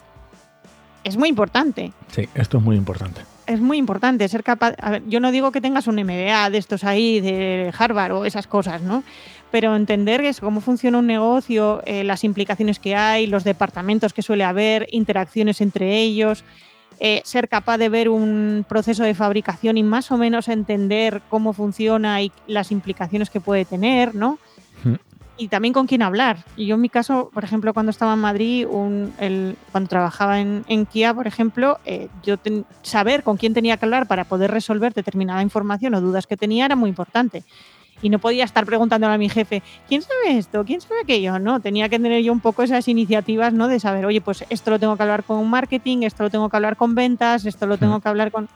es 1.03 1.15
muy 1.15 1.29
importante. 1.29 1.93
Sí, 2.11 2.27
esto 2.35 2.57
es 2.57 2.63
muy 2.63 2.75
importante 2.75 3.21
es 3.47 3.61
muy 3.61 3.77
importante 3.77 4.27
ser 4.27 4.43
capaz. 4.43 4.75
yo 5.07 5.19
no 5.19 5.31
digo 5.31 5.51
que 5.51 5.61
tengas 5.61 5.87
un 5.87 5.95
MBA 5.95 6.49
de 6.49 6.57
estos 6.57 6.83
ahí, 6.83 7.19
de 7.19 7.73
Harvard 7.77 8.11
o 8.11 8.25
esas 8.25 8.45
cosas, 8.45 8.81
¿no? 8.81 9.03
Pero 9.49 9.75
entender 9.75 10.21
es 10.21 10.41
cómo 10.41 10.61
funciona 10.61 10.99
un 10.99 11.07
negocio, 11.07 11.81
eh, 11.85 12.03
las 12.03 12.23
implicaciones 12.23 12.79
que 12.79 12.95
hay, 12.95 13.27
los 13.27 13.43
departamentos 13.43 14.13
que 14.13 14.21
suele 14.21 14.43
haber, 14.43 14.87
interacciones 14.91 15.61
entre 15.61 15.97
ellos, 15.97 16.43
eh, 16.99 17.21
ser 17.23 17.47
capaz 17.47 17.77
de 17.77 17.89
ver 17.89 18.09
un 18.09 18.65
proceso 18.67 19.03
de 19.03 19.13
fabricación 19.13 19.77
y 19.77 19.83
más 19.83 20.11
o 20.11 20.17
menos 20.17 20.49
entender 20.49 21.21
cómo 21.29 21.53
funciona 21.53 22.21
y 22.21 22.31
las 22.47 22.71
implicaciones 22.71 23.29
que 23.29 23.39
puede 23.39 23.65
tener, 23.65 24.15
¿no? 24.15 24.39
Y 25.37 25.47
también 25.47 25.73
con 25.73 25.87
quién 25.87 26.01
hablar. 26.01 26.37
Y 26.55 26.65
yo 26.65 26.75
en 26.75 26.81
mi 26.81 26.89
caso, 26.89 27.29
por 27.33 27.43
ejemplo, 27.43 27.73
cuando 27.73 27.91
estaba 27.91 28.13
en 28.13 28.19
Madrid, 28.19 28.67
un, 28.67 29.13
el, 29.19 29.55
cuando 29.71 29.89
trabajaba 29.89 30.39
en, 30.39 30.65
en, 30.67 30.85
Kia, 30.85 31.13
por 31.13 31.27
ejemplo, 31.27 31.79
eh, 31.85 32.09
yo 32.23 32.35
saber 32.81 33.23
con 33.23 33.37
quién 33.37 33.53
tenía 33.53 33.77
que 33.77 33.85
hablar 33.85 34.07
para 34.07 34.25
poder 34.25 34.51
resolver 34.51 34.93
determinada 34.93 35.41
información 35.41 35.93
o 35.93 36.01
dudas 36.01 36.27
que 36.27 36.37
tenía 36.37 36.65
era 36.65 36.75
muy 36.75 36.89
importante. 36.89 37.43
Y 38.01 38.09
no 38.09 38.19
podía 38.19 38.43
estar 38.43 38.65
preguntándole 38.65 39.13
a 39.13 39.17
mi 39.17 39.27
jefe, 39.27 39.63
¿quién 39.87 40.03
sabe 40.03 40.37
esto? 40.37 40.63
¿Quién 40.65 40.81
sabe 40.81 41.01
aquello? 41.01 41.39
No, 41.39 41.59
tenía 41.59 41.89
que 41.89 41.97
tener 41.97 42.21
yo 42.21 42.31
un 42.31 42.39
poco 42.39 42.61
esas 42.61 42.87
iniciativas, 42.87 43.53
¿no? 43.53 43.67
De 43.67 43.79
saber, 43.79 44.05
oye, 44.05 44.21
pues 44.21 44.45
esto 44.49 44.69
lo 44.69 44.79
tengo 44.79 44.95
que 44.95 45.03
hablar 45.03 45.23
con 45.23 45.47
marketing, 45.49 46.03
esto 46.03 46.23
lo 46.23 46.29
tengo 46.29 46.47
que 46.49 46.57
hablar 46.57 46.75
con 46.75 46.93
ventas, 46.93 47.45
esto 47.45 47.65
lo 47.65 47.77
tengo 47.77 47.99
que 47.99 48.09
hablar 48.09 48.31
con... 48.31 48.49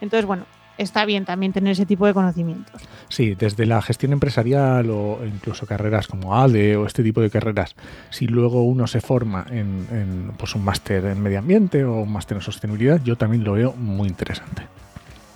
Entonces, 0.00 0.26
bueno, 0.26 0.44
está 0.82 1.04
bien 1.04 1.24
también 1.24 1.52
tener 1.52 1.72
ese 1.72 1.86
tipo 1.86 2.06
de 2.06 2.14
conocimientos. 2.14 2.82
Sí, 3.08 3.34
desde 3.34 3.66
la 3.66 3.80
gestión 3.82 4.12
empresarial 4.12 4.90
o 4.90 5.20
incluso 5.24 5.66
carreras 5.66 6.06
como 6.06 6.36
ADE 6.36 6.76
o 6.76 6.86
este 6.86 7.02
tipo 7.02 7.20
de 7.20 7.30
carreras, 7.30 7.74
si 8.10 8.26
luego 8.26 8.62
uno 8.62 8.86
se 8.86 9.00
forma 9.00 9.46
en, 9.50 10.32
pues 10.36 10.54
un 10.54 10.64
máster 10.64 11.04
en 11.06 11.22
medio 11.22 11.38
ambiente 11.38 11.84
o 11.84 12.02
un 12.02 12.12
máster 12.12 12.36
en 12.36 12.42
sostenibilidad, 12.42 13.00
yo 13.02 13.16
también 13.16 13.44
lo 13.44 13.52
veo 13.52 13.72
muy 13.72 14.08
interesante. 14.08 14.62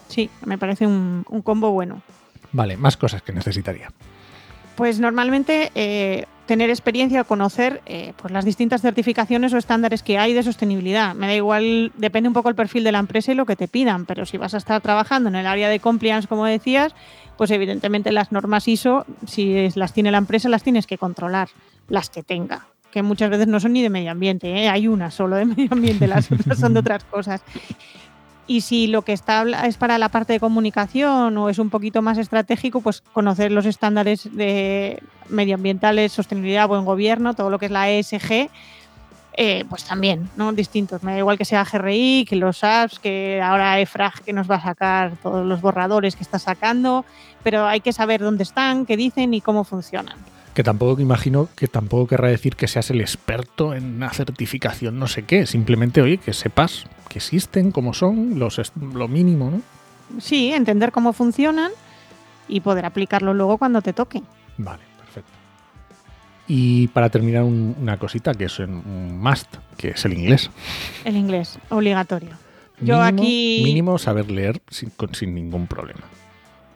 Sí, 0.08 0.30
me 0.44 0.58
parece 0.58 0.86
un, 0.86 1.24
combo 1.42 1.70
bueno. 1.70 2.02
Vale, 2.52 2.76
más 2.76 2.96
cosas 2.96 3.22
que 3.22 3.32
necesitaría. 3.32 3.90
Pues 4.76 5.00
normalmente 5.00 5.72
eh, 5.74 6.26
tener 6.46 6.70
experiencia 6.70 7.20
o 7.20 7.24
conocer 7.24 7.82
eh, 7.86 8.12
pues 8.16 8.32
las 8.32 8.44
distintas 8.44 8.80
certificaciones 8.80 9.52
o 9.52 9.58
estándares 9.58 10.02
que 10.02 10.18
hay 10.18 10.32
de 10.32 10.42
sostenibilidad. 10.42 11.14
Me 11.14 11.26
da 11.26 11.34
igual, 11.34 11.92
depende 11.96 12.28
un 12.28 12.34
poco 12.34 12.48
el 12.48 12.54
perfil 12.54 12.84
de 12.84 12.92
la 12.92 12.98
empresa 12.98 13.32
y 13.32 13.34
lo 13.34 13.46
que 13.46 13.56
te 13.56 13.68
pidan, 13.68 14.06
pero 14.06 14.24
si 14.26 14.38
vas 14.38 14.54
a 14.54 14.58
estar 14.58 14.80
trabajando 14.80 15.28
en 15.28 15.36
el 15.36 15.46
área 15.46 15.68
de 15.68 15.80
compliance, 15.80 16.28
como 16.28 16.46
decías, 16.46 16.94
pues 17.36 17.50
evidentemente 17.50 18.12
las 18.12 18.32
normas 18.32 18.68
ISO, 18.68 19.04
si 19.26 19.68
las 19.74 19.92
tiene 19.92 20.10
la 20.10 20.18
empresa, 20.18 20.48
las 20.48 20.62
tienes 20.62 20.86
que 20.86 20.98
controlar, 20.98 21.48
las 21.88 22.10
que 22.10 22.22
tenga 22.22 22.66
que 22.96 23.02
muchas 23.02 23.28
veces 23.28 23.46
no 23.46 23.60
son 23.60 23.74
ni 23.74 23.82
de 23.82 23.90
medio 23.90 24.10
ambiente, 24.10 24.48
¿eh? 24.48 24.70
hay 24.70 24.88
una 24.88 25.10
solo 25.10 25.36
de 25.36 25.44
medio 25.44 25.68
ambiente, 25.70 26.06
las 26.06 26.32
otras 26.32 26.58
son 26.58 26.72
de 26.72 26.80
otras 26.80 27.04
cosas. 27.04 27.42
Y 28.46 28.60
si 28.60 28.86
lo 28.86 29.02
que 29.02 29.12
está 29.12 29.44
es 29.66 29.76
para 29.76 29.98
la 29.98 30.08
parte 30.08 30.32
de 30.32 30.40
comunicación 30.40 31.36
o 31.36 31.48
es 31.48 31.58
un 31.58 31.70
poquito 31.70 32.00
más 32.00 32.16
estratégico, 32.16 32.80
pues 32.80 33.02
conocer 33.12 33.50
los 33.50 33.66
estándares 33.66 34.28
de 34.36 35.02
medioambientales, 35.28 36.12
sostenibilidad, 36.12 36.68
buen 36.68 36.84
gobierno, 36.84 37.34
todo 37.34 37.50
lo 37.50 37.58
que 37.58 37.66
es 37.66 37.72
la 37.72 37.90
ESG, 37.90 38.48
eh, 39.38 39.64
pues 39.68 39.84
también, 39.84 40.30
¿no? 40.36 40.52
Distintos. 40.52 41.02
Me 41.02 41.12
da 41.12 41.18
igual 41.18 41.36
que 41.36 41.44
sea 41.44 41.64
GRI, 41.64 42.24
que 42.26 42.36
los 42.36 42.62
apps, 42.62 43.00
que 43.00 43.42
ahora 43.42 43.80
EFRAG 43.80 44.22
que 44.22 44.32
nos 44.32 44.48
va 44.48 44.56
a 44.56 44.62
sacar 44.62 45.12
todos 45.22 45.44
los 45.44 45.60
borradores 45.60 46.14
que 46.14 46.22
está 46.22 46.38
sacando, 46.38 47.04
pero 47.42 47.66
hay 47.66 47.80
que 47.80 47.92
saber 47.92 48.20
dónde 48.20 48.44
están, 48.44 48.86
qué 48.86 48.96
dicen 48.96 49.34
y 49.34 49.40
cómo 49.40 49.64
funcionan 49.64 50.16
que 50.54 50.64
tampoco 50.64 51.02
imagino 51.02 51.50
que 51.54 51.68
tampoco 51.68 52.06
querrá 52.06 52.28
decir 52.28 52.56
que 52.56 52.66
seas 52.66 52.88
el 52.88 53.02
experto 53.02 53.74
en 53.74 53.96
una 53.96 54.08
certificación 54.08 54.98
no 54.98 55.06
sé 55.06 55.24
qué, 55.24 55.44
simplemente 55.44 56.00
oye 56.00 56.16
que 56.16 56.32
sepas 56.32 56.86
que 57.16 57.18
existen, 57.18 57.72
cómo 57.72 57.94
son, 57.94 58.38
los 58.38 58.60
lo 58.92 59.08
mínimo, 59.08 59.50
¿no? 59.50 59.62
Sí, 60.20 60.52
entender 60.52 60.92
cómo 60.92 61.14
funcionan 61.14 61.70
y 62.46 62.60
poder 62.60 62.84
aplicarlo 62.84 63.32
luego 63.32 63.56
cuando 63.56 63.80
te 63.80 63.94
toque. 63.94 64.22
Vale, 64.58 64.82
perfecto. 64.98 65.30
Y 66.46 66.88
para 66.88 67.08
terminar 67.08 67.44
una 67.44 67.98
cosita 67.98 68.34
que 68.34 68.44
es 68.44 68.58
un 68.58 69.18
must, 69.18 69.56
que 69.78 69.88
es 69.90 70.04
el 70.04 70.12
inglés. 70.12 70.50
El 71.06 71.16
inglés, 71.16 71.58
obligatorio. 71.70 72.32
Yo 72.82 72.98
Mínimo- 72.98 73.02
aquí- 73.22 73.60
Mínimo 73.64 73.96
saber 73.98 74.30
leer 74.30 74.60
sin, 74.68 74.92
sin 75.12 75.34
ningún 75.34 75.66
problema. 75.66 76.02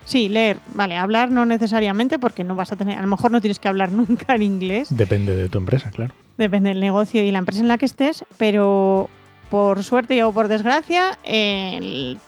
Sí, 0.06 0.30
leer, 0.30 0.56
vale, 0.74 0.96
hablar 0.96 1.30
no 1.30 1.44
necesariamente 1.44 2.18
porque 2.18 2.44
no 2.44 2.54
vas 2.56 2.72
a 2.72 2.76
tener, 2.76 2.96
a 2.98 3.02
lo 3.02 3.08
mejor 3.08 3.30
no 3.30 3.42
tienes 3.42 3.58
que 3.58 3.68
hablar 3.68 3.92
nunca 3.92 4.34
en 4.34 4.42
inglés, 4.42 4.88
Depende 4.96 5.36
de 5.36 5.50
tu 5.50 5.58
empresa, 5.58 5.90
claro. 5.90 6.14
depende 6.38 6.70
del 6.70 6.80
negocio 6.80 7.22
y 7.22 7.30
la 7.30 7.38
empresa 7.40 7.60
en 7.60 7.68
la 7.68 7.76
que 7.76 7.84
estés, 7.84 8.24
pero 8.38 9.10
por 9.50 9.82
suerte 9.82 10.22
o 10.22 10.32
por 10.32 10.46
desgracia, 10.48 11.18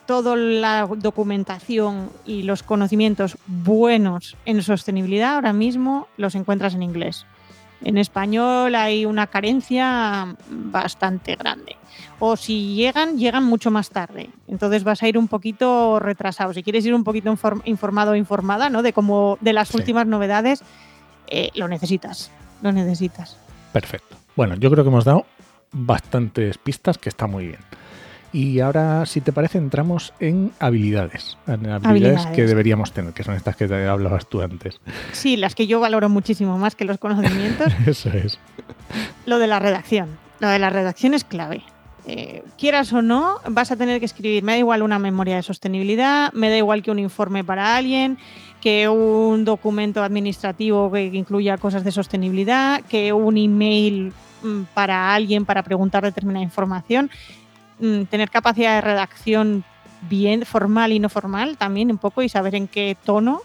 toda 0.06 0.34
la 0.36 0.86
documentación 0.96 2.10
y 2.26 2.42
los 2.42 2.62
conocimientos 2.64 3.38
buenos 3.46 4.36
en 4.44 4.62
sostenibilidad 4.62 5.36
ahora 5.36 5.52
mismo 5.52 6.08
los 6.16 6.34
encuentras 6.34 6.74
en 6.74 6.82
inglés. 6.82 7.24
En 7.84 7.96
español 7.98 8.74
hay 8.74 9.06
una 9.06 9.26
carencia 9.28 10.36
bastante 10.48 11.34
grande. 11.36 11.76
O 12.20 12.36
si 12.36 12.74
llegan, 12.76 13.18
llegan 13.18 13.42
mucho 13.44 13.70
más 13.72 13.90
tarde. 13.90 14.30
Entonces 14.46 14.84
vas 14.84 15.02
a 15.02 15.08
ir 15.08 15.18
un 15.18 15.26
poquito 15.26 15.98
retrasado. 15.98 16.52
Si 16.54 16.62
quieres 16.62 16.86
ir 16.86 16.94
un 16.94 17.02
poquito 17.02 17.32
inform- 17.32 17.62
informado 17.64 18.12
o 18.12 18.14
informada, 18.14 18.70
¿no? 18.70 18.82
De 18.82 18.92
cómo, 18.92 19.36
de 19.40 19.52
las 19.52 19.68
Sí. 19.68 19.76
últimas 19.78 20.06
novedades, 20.06 20.62
eh, 21.26 21.50
lo 21.54 21.66
necesitas. 21.66 22.30
Lo 22.62 22.70
necesitas. 22.70 23.36
Perfecto. 23.72 24.16
Bueno, 24.36 24.54
yo 24.54 24.70
creo 24.70 24.84
que 24.84 24.90
hemos 24.90 25.04
dado 25.04 25.26
bastantes 25.72 26.58
pistas, 26.58 26.98
que 26.98 27.08
está 27.08 27.26
muy 27.26 27.46
bien. 27.48 27.60
Y 28.32 28.60
ahora, 28.60 29.04
si 29.04 29.20
te 29.20 29.30
parece, 29.30 29.58
entramos 29.58 30.14
en 30.18 30.52
habilidades. 30.58 31.36
En 31.46 31.68
habilidades, 31.68 31.86
Habilidades. 31.86 32.26
que 32.28 32.46
deberíamos 32.46 32.92
tener, 32.92 33.12
que 33.12 33.24
son 33.24 33.34
estas 33.34 33.56
que 33.56 33.68
te 33.68 33.86
hablabas 33.86 34.26
tú 34.26 34.40
antes. 34.40 34.80
Sí, 35.12 35.36
las 35.36 35.54
que 35.54 35.66
yo 35.66 35.80
valoro 35.80 36.08
muchísimo 36.08 36.56
más 36.56 36.74
que 36.74 36.86
los 36.86 36.96
conocimientos. 36.98 37.70
Eso 37.86 38.08
es. 38.10 38.38
lo 39.26 39.38
de 39.38 39.46
la 39.48 39.58
redacción. 39.58 40.08
Lo 40.40 40.48
de 40.48 40.58
la 40.58 40.70
redacción 40.70 41.12
es 41.12 41.24
clave. 41.24 41.62
Eh, 42.06 42.42
quieras 42.58 42.92
o 42.94 43.02
no, 43.02 43.38
vas 43.48 43.70
a 43.70 43.76
tener 43.76 44.00
que 44.00 44.06
escribir. 44.06 44.42
Me 44.42 44.52
da 44.52 44.58
igual 44.58 44.82
una 44.82 44.98
memoria 44.98 45.36
de 45.36 45.42
sostenibilidad, 45.42 46.32
me 46.32 46.48
da 46.48 46.56
igual 46.56 46.82
que 46.82 46.90
un 46.90 46.98
informe 46.98 47.44
para 47.44 47.76
alguien, 47.76 48.16
que 48.62 48.88
un 48.88 49.44
documento 49.44 50.02
administrativo 50.02 50.90
que 50.90 51.04
incluya 51.04 51.58
cosas 51.58 51.84
de 51.84 51.92
sostenibilidad, 51.92 52.82
que 52.86 53.12
un 53.12 53.36
email 53.36 54.12
para 54.74 55.14
alguien 55.14 55.44
para 55.44 55.62
preguntar 55.62 56.02
determinada 56.02 56.44
información. 56.44 57.10
Mm, 57.78 58.04
Tener 58.04 58.30
capacidad 58.30 58.76
de 58.76 58.80
redacción 58.80 59.64
bien 60.08 60.44
formal 60.44 60.92
y 60.92 60.98
no 60.98 61.08
formal 61.08 61.56
también 61.56 61.90
un 61.90 61.98
poco 61.98 62.22
y 62.22 62.28
saber 62.28 62.54
en 62.54 62.68
qué 62.68 62.96
tono 63.04 63.40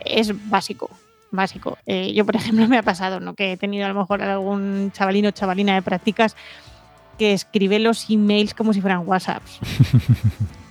es 0.00 0.48
básico 0.50 0.90
básico. 1.30 1.78
Eh, 1.86 2.12
yo, 2.14 2.24
por 2.24 2.36
ejemplo, 2.36 2.66
me 2.68 2.78
ha 2.78 2.82
pasado, 2.82 3.20
¿no? 3.20 3.34
Que 3.34 3.52
he 3.52 3.56
tenido 3.56 3.84
a 3.84 3.88
lo 3.88 3.94
mejor 3.94 4.22
algún 4.22 4.90
chavalino 4.92 5.28
o 5.28 5.32
chavalina 5.32 5.74
de 5.74 5.82
prácticas 5.82 6.36
que 7.18 7.32
escribe 7.32 7.78
los 7.78 8.10
emails 8.10 8.54
como 8.54 8.72
si 8.72 8.80
fueran 8.80 9.06
WhatsApps. 9.06 9.60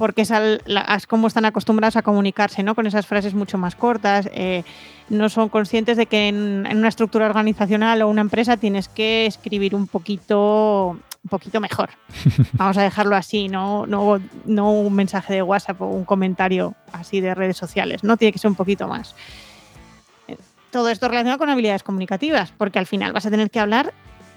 Porque 0.00 0.22
es, 0.22 0.30
al- 0.30 0.62
la- 0.64 0.80
es 0.96 1.06
como 1.06 1.26
están 1.28 1.44
acostumbrados 1.44 1.96
a 1.96 2.02
comunicarse, 2.02 2.62
¿no? 2.62 2.74
Con 2.74 2.86
esas 2.86 3.06
frases 3.06 3.34
mucho 3.34 3.58
más 3.58 3.74
cortas. 3.76 4.28
eh, 4.32 4.64
no 5.10 5.28
son 5.28 5.48
conscientes 5.50 5.96
de 5.98 6.06
que 6.06 6.28
en, 6.28 6.66
en 6.70 6.78
una 6.78 6.88
estructura 6.88 7.26
organizacional 7.26 8.00
o 8.00 8.08
una 8.08 8.20
empresa 8.22 8.56
tienes 8.56 8.88
que 8.88 9.26
escribir 9.26 9.74
un 9.74 9.86
poquito 9.88 10.96
un 11.22 11.28
poquito 11.28 11.60
mejor. 11.60 11.90
Vamos 12.54 12.78
a 12.78 12.82
dejarlo 12.82 13.14
así, 13.14 13.48
no, 13.48 13.86
no, 13.86 14.18
no 14.46 14.72
un 14.72 14.94
mensaje 14.94 15.34
de 15.34 15.42
WhatsApp 15.42 15.82
o 15.82 15.86
un 15.86 16.04
comentario 16.06 16.74
así 16.92 17.20
de 17.20 17.34
redes 17.34 17.58
sociales. 17.58 18.02
No 18.04 18.16
tiene 18.16 18.32
que 18.32 18.38
ser 18.38 18.50
un 18.50 18.54
poquito 18.56 18.88
más 18.88 19.14
todo 20.70 20.88
esto 20.88 21.08
relacionado 21.08 21.38
con 21.38 21.50
habilidades 21.50 21.82
comunicativas, 21.82 22.52
porque 22.56 22.78
al 22.78 22.86
final 22.86 23.12
vas 23.12 23.26
a 23.26 23.30
tener 23.30 23.50
que 23.50 23.58
hablar, 23.58 23.92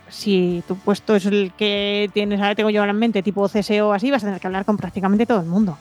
si 0.10 0.63
tu 0.68 0.76
puesto 0.78 1.16
es 1.16 1.26
el 1.26 1.52
que 1.58 2.10
tienes, 2.13 2.39
ahora 2.39 2.56
tengo 2.56 2.70
yo 2.70 2.84
en 2.84 2.96
mente, 2.98 3.24
tipo 3.24 3.48
CSO 3.50 3.89
o 3.89 3.94
así, 3.94 4.12
vas 4.12 4.24
a 4.24 4.28
tener 4.28 4.39
que 4.42 4.48
hablar 4.48 4.66
con 4.66 4.78
prácticamente 4.78 5.26
todo 5.26 5.39
el 5.39 5.48
mundo. 5.48 5.78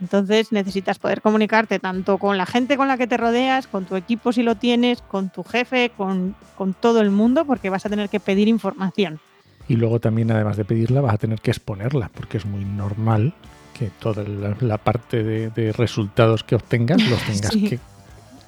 Entonces 0.00 0.52
necesitas 0.52 0.98
poder 0.98 1.22
comunicarte 1.22 1.78
tanto 1.78 2.18
con 2.18 2.36
la 2.36 2.44
gente 2.44 2.76
con 2.76 2.86
la 2.86 2.98
que 2.98 3.06
te 3.06 3.16
rodeas, 3.16 3.66
con 3.66 3.86
tu 3.86 3.96
equipo 3.96 4.30
si 4.32 4.42
lo 4.42 4.54
tienes, 4.54 5.00
con 5.00 5.30
tu 5.30 5.42
jefe, 5.42 5.90
con, 5.96 6.34
con 6.56 6.74
todo 6.74 7.00
el 7.00 7.10
mundo, 7.10 7.46
porque 7.46 7.70
vas 7.70 7.86
a 7.86 7.88
tener 7.88 8.10
que 8.10 8.20
pedir 8.20 8.46
información. 8.48 9.20
Y 9.68 9.76
luego 9.76 9.98
también, 9.98 10.30
además 10.30 10.58
de 10.58 10.64
pedirla, 10.66 11.00
vas 11.00 11.14
a 11.14 11.18
tener 11.18 11.40
que 11.40 11.50
exponerla, 11.50 12.10
porque 12.14 12.36
es 12.36 12.44
muy 12.44 12.64
normal 12.64 13.32
que 13.72 13.90
toda 13.98 14.22
la, 14.22 14.54
la 14.60 14.78
parte 14.78 15.22
de, 15.24 15.48
de 15.50 15.72
resultados 15.72 16.44
que 16.44 16.54
obtengas 16.56 17.02
los 17.08 17.20
tengas 17.26 17.52
Sí. 17.52 17.68
que 17.68 17.78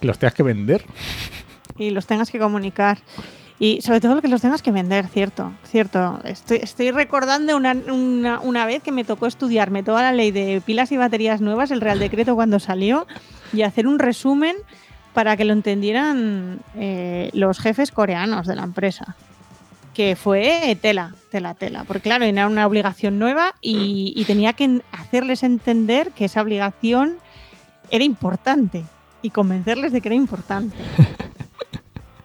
los 0.07 0.19
tengas 0.19 0.35
que 0.35 0.43
vender. 0.43 0.85
y 1.79 1.91
los 1.91 2.07
tengas 2.07 2.31
que 2.31 2.39
comunicar. 2.39 2.99
Y 3.61 3.81
sobre 3.83 4.01
todo 4.01 4.23
que 4.23 4.29
los 4.29 4.41
tengas 4.41 4.63
que 4.63 4.71
vender, 4.71 5.09
cierto, 5.09 5.53
cierto. 5.65 6.21
Estoy, 6.25 6.59
estoy 6.63 6.93
recordando 6.93 7.57
una, 7.57 7.73
una, 7.73 8.41
una 8.41 8.67
vez 8.67 8.83
que 8.83 8.93
me 8.93 9.05
tocó 9.05 9.27
estudiarme 9.27 9.83
toda 9.83 10.03
la 10.03 10.13
ley 10.13 10.31
de 10.31 10.63
pilas 10.65 10.93
y 10.93 10.97
baterías 10.97 11.41
nuevas, 11.41 11.73
el 11.73 11.81
Real 11.81 11.99
Decreto 11.99 12.37
cuando 12.37 12.61
salió, 12.61 13.07
y 13.53 13.63
hacer 13.63 13.89
un 13.89 13.99
resumen 13.99 14.57
para 15.13 15.37
que 15.37 15.45
lo 15.45 15.53
entendieran 15.53 16.61
eh, 16.77 17.31
los 17.33 17.59
jefes 17.59 17.91
coreanos 17.91 18.47
de 18.47 18.55
la 18.55 18.63
empresa. 18.63 19.17
Que 19.93 20.15
fue 20.15 20.79
tela, 20.81 21.17
tela, 21.33 21.55
tela. 21.55 21.83
Porque 21.83 22.03
claro, 22.03 22.25
era 22.25 22.47
una 22.47 22.65
obligación 22.65 23.19
nueva 23.19 23.57
y, 23.61 24.13
y 24.15 24.25
tenía 24.27 24.53
que 24.53 24.81
hacerles 24.93 25.43
entender 25.43 26.13
que 26.13 26.27
esa 26.27 26.43
obligación 26.43 27.17
era 27.91 28.05
importante 28.05 28.85
y 29.23 29.31
convencerles 29.31 29.91
de 29.91 30.01
que 30.01 30.09
era 30.09 30.15
importante. 30.15 30.77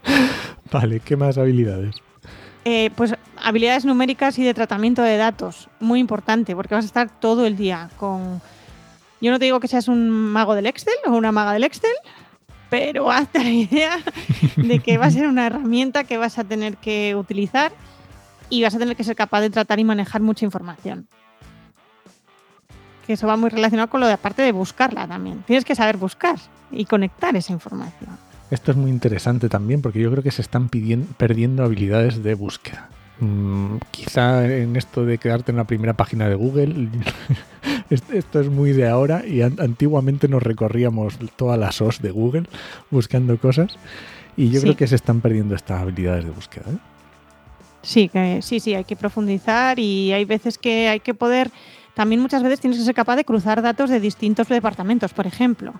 Vale, 0.73 0.99
¿qué 0.99 1.15
más 1.15 1.38
habilidades? 1.38 1.95
Eh, 2.65 2.89
pues 2.95 3.13
habilidades 3.38 3.86
numéricas 3.86 4.39
y 4.39 4.43
de 4.43 4.55
tratamiento 4.55 5.03
de 5.03 5.17
datos, 5.17 5.69
muy 5.79 5.99
importante, 5.99 6.55
porque 6.55 6.73
vas 6.73 6.86
a 6.86 6.88
estar 6.88 7.19
todo 7.19 7.45
el 7.45 7.55
día 7.55 7.91
con... 7.97 8.41
Yo 9.21 9.31
no 9.31 9.38
te 9.38 9.45
digo 9.45 9.59
que 9.59 9.67
seas 9.67 9.88
un 9.88 10.09
mago 10.09 10.55
del 10.55 10.65
Excel 10.65 10.95
o 11.05 11.12
una 11.12 11.31
maga 11.31 11.53
del 11.53 11.63
Excel, 11.63 11.91
pero 12.71 13.12
hazte 13.12 13.43
la 13.43 13.51
idea 13.51 13.99
de 14.55 14.79
que 14.79 14.97
va 14.97 15.05
a 15.05 15.12
ser 15.12 15.27
una 15.27 15.45
herramienta 15.45 16.05
que 16.05 16.17
vas 16.17 16.39
a 16.39 16.43
tener 16.43 16.77
que 16.77 17.15
utilizar 17.15 17.71
y 18.49 18.63
vas 18.63 18.73
a 18.73 18.79
tener 18.79 18.95
que 18.95 19.03
ser 19.03 19.15
capaz 19.15 19.41
de 19.41 19.51
tratar 19.51 19.79
y 19.79 19.83
manejar 19.83 20.21
mucha 20.21 20.43
información. 20.43 21.07
Que 23.05 23.13
eso 23.13 23.27
va 23.27 23.38
muy 23.38 23.51
relacionado 23.51 23.89
con 23.89 23.99
lo 24.01 24.07
de 24.07 24.13
aparte 24.13 24.41
de 24.41 24.51
buscarla 24.51 25.07
también. 25.07 25.43
Tienes 25.45 25.65
que 25.65 25.75
saber 25.75 25.97
buscar 25.97 26.38
y 26.71 26.86
conectar 26.86 27.36
esa 27.36 27.53
información. 27.53 28.17
Esto 28.53 28.71
es 28.71 28.77
muy 28.77 28.91
interesante 28.91 29.49
también 29.49 29.81
porque 29.81 29.99
yo 29.99 30.11
creo 30.11 30.21
que 30.23 30.31
se 30.31 30.41
están 30.43 30.69
perdiendo 30.69 31.63
habilidades 31.63 32.21
de 32.23 32.35
búsqueda. 32.35 32.87
Mm, 33.19 33.77
quizá 33.91 34.45
en 34.45 34.75
esto 34.75 35.05
de 35.05 35.17
quedarte 35.17 35.51
en 35.51 35.57
la 35.57 35.63
primera 35.65 35.93
página 35.93 36.27
de 36.29 36.35
Google, 36.35 36.89
est- 37.89 38.11
esto 38.11 38.39
es 38.39 38.49
muy 38.49 38.71
de 38.73 38.87
ahora 38.87 39.25
y 39.25 39.41
an- 39.41 39.57
antiguamente 39.59 40.27
nos 40.27 40.43
recorríamos 40.43 41.17
todas 41.35 41.57
las 41.59 41.81
OS 41.81 42.01
de 42.01 42.11
Google 42.11 42.43
buscando 42.91 43.37
cosas 43.39 43.77
y 44.37 44.49
yo 44.49 44.59
Sí. 44.59 44.65
creo 44.65 44.77
que 44.77 44.87
se 44.87 44.95
están 44.95 45.21
perdiendo 45.21 45.55
estas 45.55 45.81
habilidades 45.81 46.25
de 46.25 46.31
búsqueda. 46.31 46.65
¿eh? 46.71 46.77
Sí, 47.81 48.07
que, 48.09 48.41
sí, 48.41 48.59
sí, 48.59 48.75
hay 48.75 48.83
que 48.83 48.95
profundizar 48.95 49.79
y 49.79 50.11
hay 50.11 50.25
veces 50.25 50.57
que 50.57 50.89
hay 50.89 50.99
que 50.99 51.13
poder, 51.13 51.49
también 51.95 52.21
muchas 52.21 52.43
veces 52.43 52.59
tienes 52.59 52.77
que 52.79 52.85
ser 52.85 52.95
capaz 52.95 53.15
de 53.15 53.25
cruzar 53.25 53.61
datos 53.63 53.89
de 53.89 53.99
distintos 53.99 54.47
departamentos, 54.47 55.11
por 55.13 55.25
ejemplo, 55.27 55.73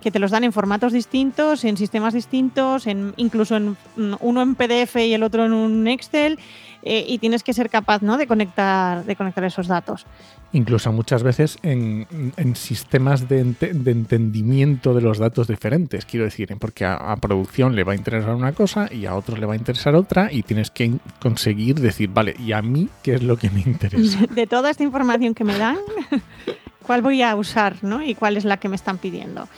que 0.00 0.10
te 0.10 0.18
los 0.18 0.30
dan 0.30 0.44
en 0.44 0.52
formatos 0.52 0.92
distintos, 0.92 1.64
en 1.64 1.76
sistemas 1.76 2.14
distintos, 2.14 2.86
en, 2.86 3.12
incluso 3.16 3.56
en 3.56 3.76
mm, 3.96 4.14
uno 4.20 4.42
en 4.42 4.54
PDF 4.54 4.96
y 4.96 5.12
el 5.12 5.22
otro 5.22 5.44
en 5.44 5.52
un 5.52 5.86
Excel, 5.88 6.38
eh, 6.82 7.04
y 7.06 7.18
tienes 7.18 7.42
que 7.42 7.52
ser 7.52 7.68
capaz 7.68 8.00
¿no? 8.00 8.16
de, 8.16 8.26
conectar, 8.26 9.04
de 9.04 9.14
conectar 9.14 9.44
esos 9.44 9.66
datos. 9.68 10.06
Incluso 10.52 10.90
muchas 10.92 11.22
veces 11.22 11.58
en, 11.62 12.06
en 12.38 12.56
sistemas 12.56 13.28
de, 13.28 13.44
ente- 13.44 13.72
de 13.74 13.90
entendimiento 13.90 14.94
de 14.94 15.02
los 15.02 15.18
datos 15.18 15.46
diferentes, 15.46 16.06
quiero 16.06 16.24
decir, 16.24 16.56
porque 16.58 16.86
a, 16.86 16.94
a 16.94 17.16
producción 17.16 17.76
le 17.76 17.84
va 17.84 17.92
a 17.92 17.96
interesar 17.96 18.34
una 18.34 18.52
cosa 18.52 18.88
y 18.90 19.04
a 19.04 19.14
otros 19.14 19.38
le 19.38 19.44
va 19.46 19.52
a 19.52 19.56
interesar 19.56 19.94
otra 19.94 20.32
y 20.32 20.42
tienes 20.42 20.70
que 20.70 20.92
conseguir 21.20 21.78
decir, 21.80 22.08
vale, 22.08 22.34
¿y 22.38 22.52
a 22.52 22.62
mí 22.62 22.88
qué 23.02 23.14
es 23.14 23.22
lo 23.22 23.36
que 23.36 23.50
me 23.50 23.60
interesa? 23.60 24.26
De 24.34 24.46
toda 24.46 24.70
esta 24.70 24.82
información 24.82 25.34
que 25.34 25.44
me 25.44 25.56
dan, 25.58 25.76
¿cuál 26.82 27.02
voy 27.02 27.22
a 27.22 27.36
usar 27.36 27.76
¿no? 27.82 28.02
y 28.02 28.14
cuál 28.14 28.36
es 28.38 28.44
la 28.44 28.56
que 28.56 28.68
me 28.70 28.76
están 28.76 28.98
pidiendo? 28.98 29.48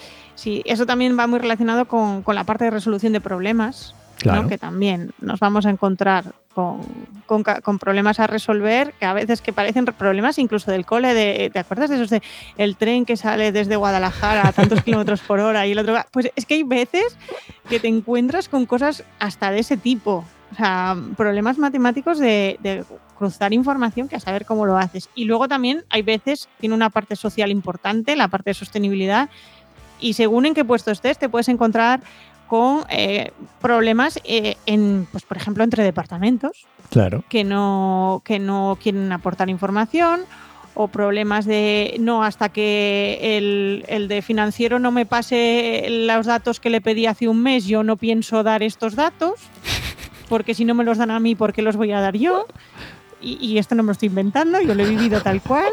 Sí, 0.43 0.63
eso 0.65 0.87
también 0.87 1.17
va 1.17 1.29
muy 1.29 1.39
relacionado 1.39 1.85
con, 1.87 2.23
con 2.23 2.35
la 2.35 2.43
parte 2.43 2.65
de 2.65 2.71
resolución 2.73 3.13
de 3.13 3.21
problemas, 3.21 3.95
¿no? 3.95 4.19
Claro. 4.33 4.49
que 4.49 4.59
también 4.59 5.13
nos 5.21 5.39
vamos 5.39 5.67
a 5.67 5.71
encontrar 5.71 6.35
con, 6.53 6.81
con 7.27 7.45
con 7.45 7.79
problemas 7.79 8.19
a 8.19 8.27
resolver, 8.27 8.93
que 8.99 9.07
a 9.07 9.13
veces 9.15 9.41
que 9.41 9.53
parecen 9.53 9.87
re- 9.87 9.93
problemas 9.93 10.39
incluso 10.39 10.71
del 10.73 10.85
cole, 10.85 11.15
de, 11.15 11.49
¿te 11.53 11.61
acuerdas 11.61 11.91
de 11.91 11.97
esos 11.97 12.11
de 12.11 12.23
el 12.59 12.77
tren 12.77 13.05
que 13.05 13.17
sale 13.17 13.53
desde 13.53 13.77
Guadalajara 13.77 14.49
a 14.49 14.53
tantos 14.53 14.83
kilómetros 14.85 15.21
por 15.21 15.39
hora 15.39 15.65
y 15.67 15.73
el 15.73 15.79
otro? 15.79 15.95
Pues 16.11 16.31
es 16.35 16.45
que 16.45 16.55
hay 16.55 16.63
veces 16.65 17.17
que 17.69 17.79
te 17.79 17.87
encuentras 17.89 18.49
con 18.49 18.67
cosas 18.67 19.05
hasta 19.21 19.51
de 19.53 19.61
ese 19.61 19.77
tipo. 19.77 20.25
O 20.51 20.55
sea, 20.57 20.97
problemas 21.17 21.57
matemáticos 21.57 22.19
de, 22.19 22.59
de 22.63 22.85
cruzar 23.17 23.53
información 23.53 24.09
que 24.09 24.17
a 24.17 24.21
saber 24.21 24.45
cómo 24.45 24.67
lo 24.67 24.77
haces. 24.77 25.09
Y 25.15 25.25
luego 25.25 25.47
también 25.49 25.85
hay 25.89 26.03
veces, 26.03 26.49
tiene 26.61 26.75
una 26.75 26.91
parte 26.91 27.17
social 27.17 27.51
importante, 27.51 28.17
la 28.17 28.29
parte 28.29 28.51
de 28.51 28.55
sostenibilidad, 28.55 29.31
y 30.03 30.13
según 30.15 30.45
en 30.47 30.55
qué 30.55 30.65
puesto 30.65 30.91
estés, 30.91 31.17
te 31.19 31.29
puedes 31.31 31.49
encontrar 31.49 32.01
con 32.49 32.85
eh, 32.91 33.31
problemas, 33.63 34.21
eh, 34.25 34.57
en, 34.67 35.09
pues, 35.11 35.25
por 35.25 35.39
ejemplo, 35.39 35.65
entre 35.65 35.83
departamentos 35.85 36.67
Claro. 36.91 37.25
que 37.31 37.45
no, 37.45 38.21
que 38.27 38.39
no 38.39 38.77
quieren 38.83 39.11
aportar 39.13 39.49
información 39.49 40.21
o 40.75 40.89
problemas 40.89 41.47
de 41.47 41.97
no 42.01 42.23
hasta 42.25 42.51
que 42.51 43.37
el, 43.39 43.85
el 43.89 44.09
de 44.09 44.21
financiero 44.23 44.79
no 44.79 44.91
me 44.91 45.07
pase 45.07 45.87
los 46.07 46.27
datos 46.27 46.61
que 46.61 46.69
le 46.71 46.81
pedí 46.83 47.07
hace 47.07 47.29
un 47.29 47.43
mes, 47.43 47.65
yo 47.67 47.83
no 47.85 47.97
pienso 47.97 48.43
dar 48.43 48.63
estos 48.63 48.95
datos, 48.97 49.35
porque 50.29 50.55
si 50.55 50.65
no 50.67 50.75
me 50.75 50.85
los 50.85 50.99
dan 50.99 51.11
a 51.11 51.21
mí, 51.21 51.35
¿por 51.35 51.53
qué 51.55 51.63
los 51.63 51.77
voy 51.77 51.93
a 51.93 52.01
dar 52.01 52.17
yo? 52.17 52.47
Y, 53.21 53.39
y 53.41 53.59
esto 53.59 53.75
no 53.75 53.83
me 53.83 53.89
lo 53.89 53.93
estoy 53.93 54.09
inventando, 54.09 54.61
yo 54.61 54.75
lo 54.75 54.83
he 54.83 54.89
vivido 54.89 55.21
tal 55.23 55.41
cual. 55.43 55.71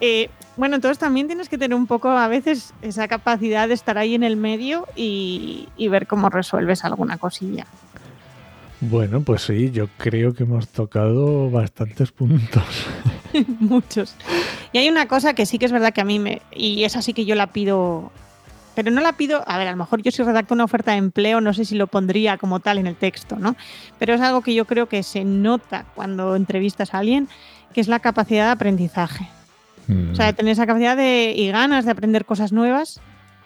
Eh, 0.00 0.30
bueno, 0.56 0.76
entonces 0.76 0.98
también 0.98 1.26
tienes 1.26 1.48
que 1.48 1.58
tener 1.58 1.76
un 1.76 1.86
poco 1.86 2.10
a 2.10 2.28
veces 2.28 2.74
esa 2.82 3.08
capacidad 3.08 3.68
de 3.68 3.74
estar 3.74 3.98
ahí 3.98 4.14
en 4.14 4.22
el 4.22 4.36
medio 4.36 4.86
y, 4.96 5.68
y 5.76 5.88
ver 5.88 6.06
cómo 6.06 6.28
resuelves 6.28 6.84
alguna 6.84 7.18
cosilla. 7.18 7.66
Bueno, 8.80 9.20
pues 9.20 9.42
sí, 9.42 9.70
yo 9.70 9.88
creo 9.98 10.32
que 10.32 10.44
hemos 10.44 10.68
tocado 10.68 11.50
bastantes 11.50 12.12
puntos. 12.12 12.64
Muchos. 13.60 14.14
Y 14.72 14.78
hay 14.78 14.88
una 14.88 15.06
cosa 15.06 15.34
que 15.34 15.44
sí 15.44 15.58
que 15.58 15.66
es 15.66 15.72
verdad 15.72 15.92
que 15.92 16.00
a 16.00 16.04
mí 16.04 16.18
me. 16.18 16.40
Y 16.50 16.84
esa 16.84 17.02
sí 17.02 17.12
que 17.12 17.26
yo 17.26 17.34
la 17.34 17.48
pido. 17.48 18.10
Pero 18.74 18.90
no 18.90 19.02
la 19.02 19.12
pido. 19.12 19.44
A 19.46 19.58
ver, 19.58 19.68
a 19.68 19.72
lo 19.72 19.76
mejor 19.76 20.00
yo 20.00 20.10
si 20.10 20.22
redacto 20.22 20.54
una 20.54 20.64
oferta 20.64 20.92
de 20.92 20.96
empleo, 20.96 21.42
no 21.42 21.52
sé 21.52 21.66
si 21.66 21.74
lo 21.74 21.88
pondría 21.88 22.38
como 22.38 22.60
tal 22.60 22.78
en 22.78 22.86
el 22.86 22.96
texto, 22.96 23.36
¿no? 23.36 23.54
Pero 23.98 24.14
es 24.14 24.20
algo 24.22 24.40
que 24.40 24.54
yo 24.54 24.64
creo 24.64 24.88
que 24.88 25.02
se 25.02 25.24
nota 25.24 25.84
cuando 25.94 26.34
entrevistas 26.34 26.94
a 26.94 26.98
alguien, 26.98 27.28
que 27.74 27.82
es 27.82 27.88
la 27.88 27.98
capacidad 27.98 28.46
de 28.46 28.52
aprendizaje. 28.52 29.28
Mm, 29.90 30.12
O 30.12 30.14
sea, 30.14 30.26
de 30.26 30.32
tener 30.32 30.52
esa 30.52 30.66
capacidad 30.66 30.96
de, 30.96 31.34
y 31.36 31.50
ganas 31.50 31.84
de 31.84 31.90
aprender 31.90 32.24
cosas 32.24 32.52
nuevas 32.52 33.00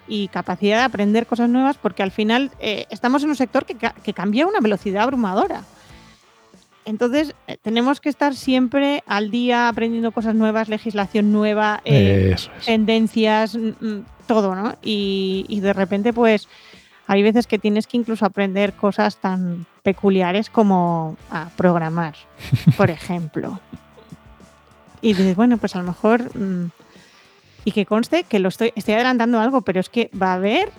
y 0.07 0.29
capacidad 0.29 0.79
de 0.79 0.85
aprender 0.85 1.27
cosas 1.27 1.49
nuevas, 1.49 1.77
porque 1.79 2.03
al 2.03 2.11
final 2.11 2.51
eh, 2.61 2.87
estamos 2.91 3.23
en 3.23 3.31
un 3.31 3.37
sector 3.37 3.65
que, 3.65 3.77
que 3.77 4.13
cambia 4.13 4.45
a 4.45 4.49
una 4.49 4.61
velocidad 4.61 5.05
abrumadora. 5.05 5.63
Entonces, 6.87 7.35
eh, 7.47 7.57
tenemos 7.63 8.01
que 8.01 8.11
estar 8.11 8.35
siempre 8.35 9.03
al 9.07 9.31
día 9.31 9.69
aprendiendo 9.69 10.13
cosas 10.13 10.35
nuevas, 10.35 10.69
legislación 10.69 11.33
nueva, 11.33 11.81
eh, 11.87 12.33
Eso 12.35 12.51
es. 12.59 12.67
tendencias, 12.67 13.57
mm, 13.57 13.69
mm, 13.81 14.05
todo, 14.27 14.55
¿no? 14.55 14.77
Y, 14.83 15.47
y 15.49 15.61
de 15.61 15.73
repente, 15.73 16.13
pues, 16.13 16.47
hay 17.07 17.23
veces 17.23 17.47
que 17.47 17.59
tienes 17.59 17.87
que 17.87 17.97
incluso 17.97 18.27
aprender 18.27 18.75
cosas 18.75 19.17
tan 19.17 19.65
peculiares 19.83 20.51
como 20.51 21.17
a 21.31 21.49
programar, 21.57 22.15
por 22.77 22.91
ejemplo. 22.91 23.61
Y 25.05 25.13
dices, 25.13 25.37
bueno, 25.37 25.59
pues 25.59 25.77
a 25.77 25.81
lo 25.81 25.85
mejor. 25.85 26.35
mm, 26.35 26.71
y 27.67 27.73
que 27.73 27.87
conste 27.87 28.25
que 28.25 28.39
lo 28.39 28.49
estoy, 28.49 28.73
estoy 28.75 28.95
adelantando 28.95 29.39
algo, 29.39 29.61
pero 29.63 29.81
es 29.81 29.89
que 29.89 30.11
va 30.21 30.33
a 30.33 30.35
haber 30.35 30.71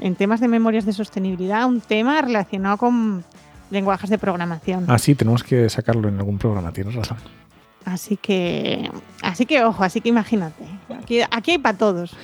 en 0.00 0.14
temas 0.14 0.40
de 0.40 0.48
memorias 0.48 0.84
de 0.84 0.92
sostenibilidad 0.92 1.66
un 1.66 1.80
tema 1.80 2.20
relacionado 2.22 2.76
con 2.76 3.24
lenguajes 3.70 4.10
de 4.10 4.18
programación. 4.18 4.84
Ah, 4.88 4.98
sí, 4.98 5.14
tenemos 5.14 5.42
que 5.42 5.68
sacarlo 5.68 6.08
en 6.08 6.18
algún 6.18 6.38
programa, 6.38 6.72
tienes 6.72 6.94
razón. 6.94 7.18
Así 7.84 8.16
que, 8.16 8.90
así 9.22 9.46
que 9.46 9.64
ojo, 9.64 9.82
así 9.82 10.00
que 10.00 10.08
imagínate. 10.08 10.64
Aquí, 11.00 11.20
aquí 11.30 11.50
hay 11.52 11.58
para 11.58 11.76
todos. 11.76 12.16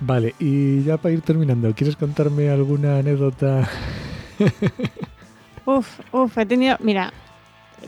Vale, 0.00 0.34
y 0.38 0.82
ya 0.82 0.96
para 0.96 1.14
ir 1.14 1.22
terminando, 1.22 1.72
¿quieres 1.74 1.96
contarme 1.96 2.48
alguna 2.48 2.98
anécdota? 2.98 3.68
Uf, 5.66 6.00
uf, 6.12 6.38
he 6.38 6.46
tenido, 6.46 6.76
mira, 6.80 7.12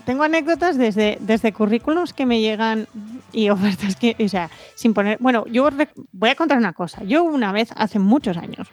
tengo 0.05 0.25
anécdotas 0.25 0.77
desde, 0.77 1.19
desde 1.21 1.53
currículums 1.53 2.13
que 2.13 2.27
me 2.27 2.41
llegan 2.41 2.87
y 3.33 3.51
ofertas 3.51 3.97
que, 3.97 4.17
o 4.23 4.29
sea, 4.29 4.51
sin 4.75 4.95
poner, 4.95 5.19
bueno, 5.21 5.45
yo 5.47 5.69
voy 6.13 6.31
a 6.31 6.35
contar 6.35 6.59
una 6.59 6.73
cosa. 6.73 7.03
Yo 7.05 7.25
una 7.25 7.53
vez, 7.53 7.71
hace 7.77 7.99
muchos 7.99 8.37
años, 8.37 8.69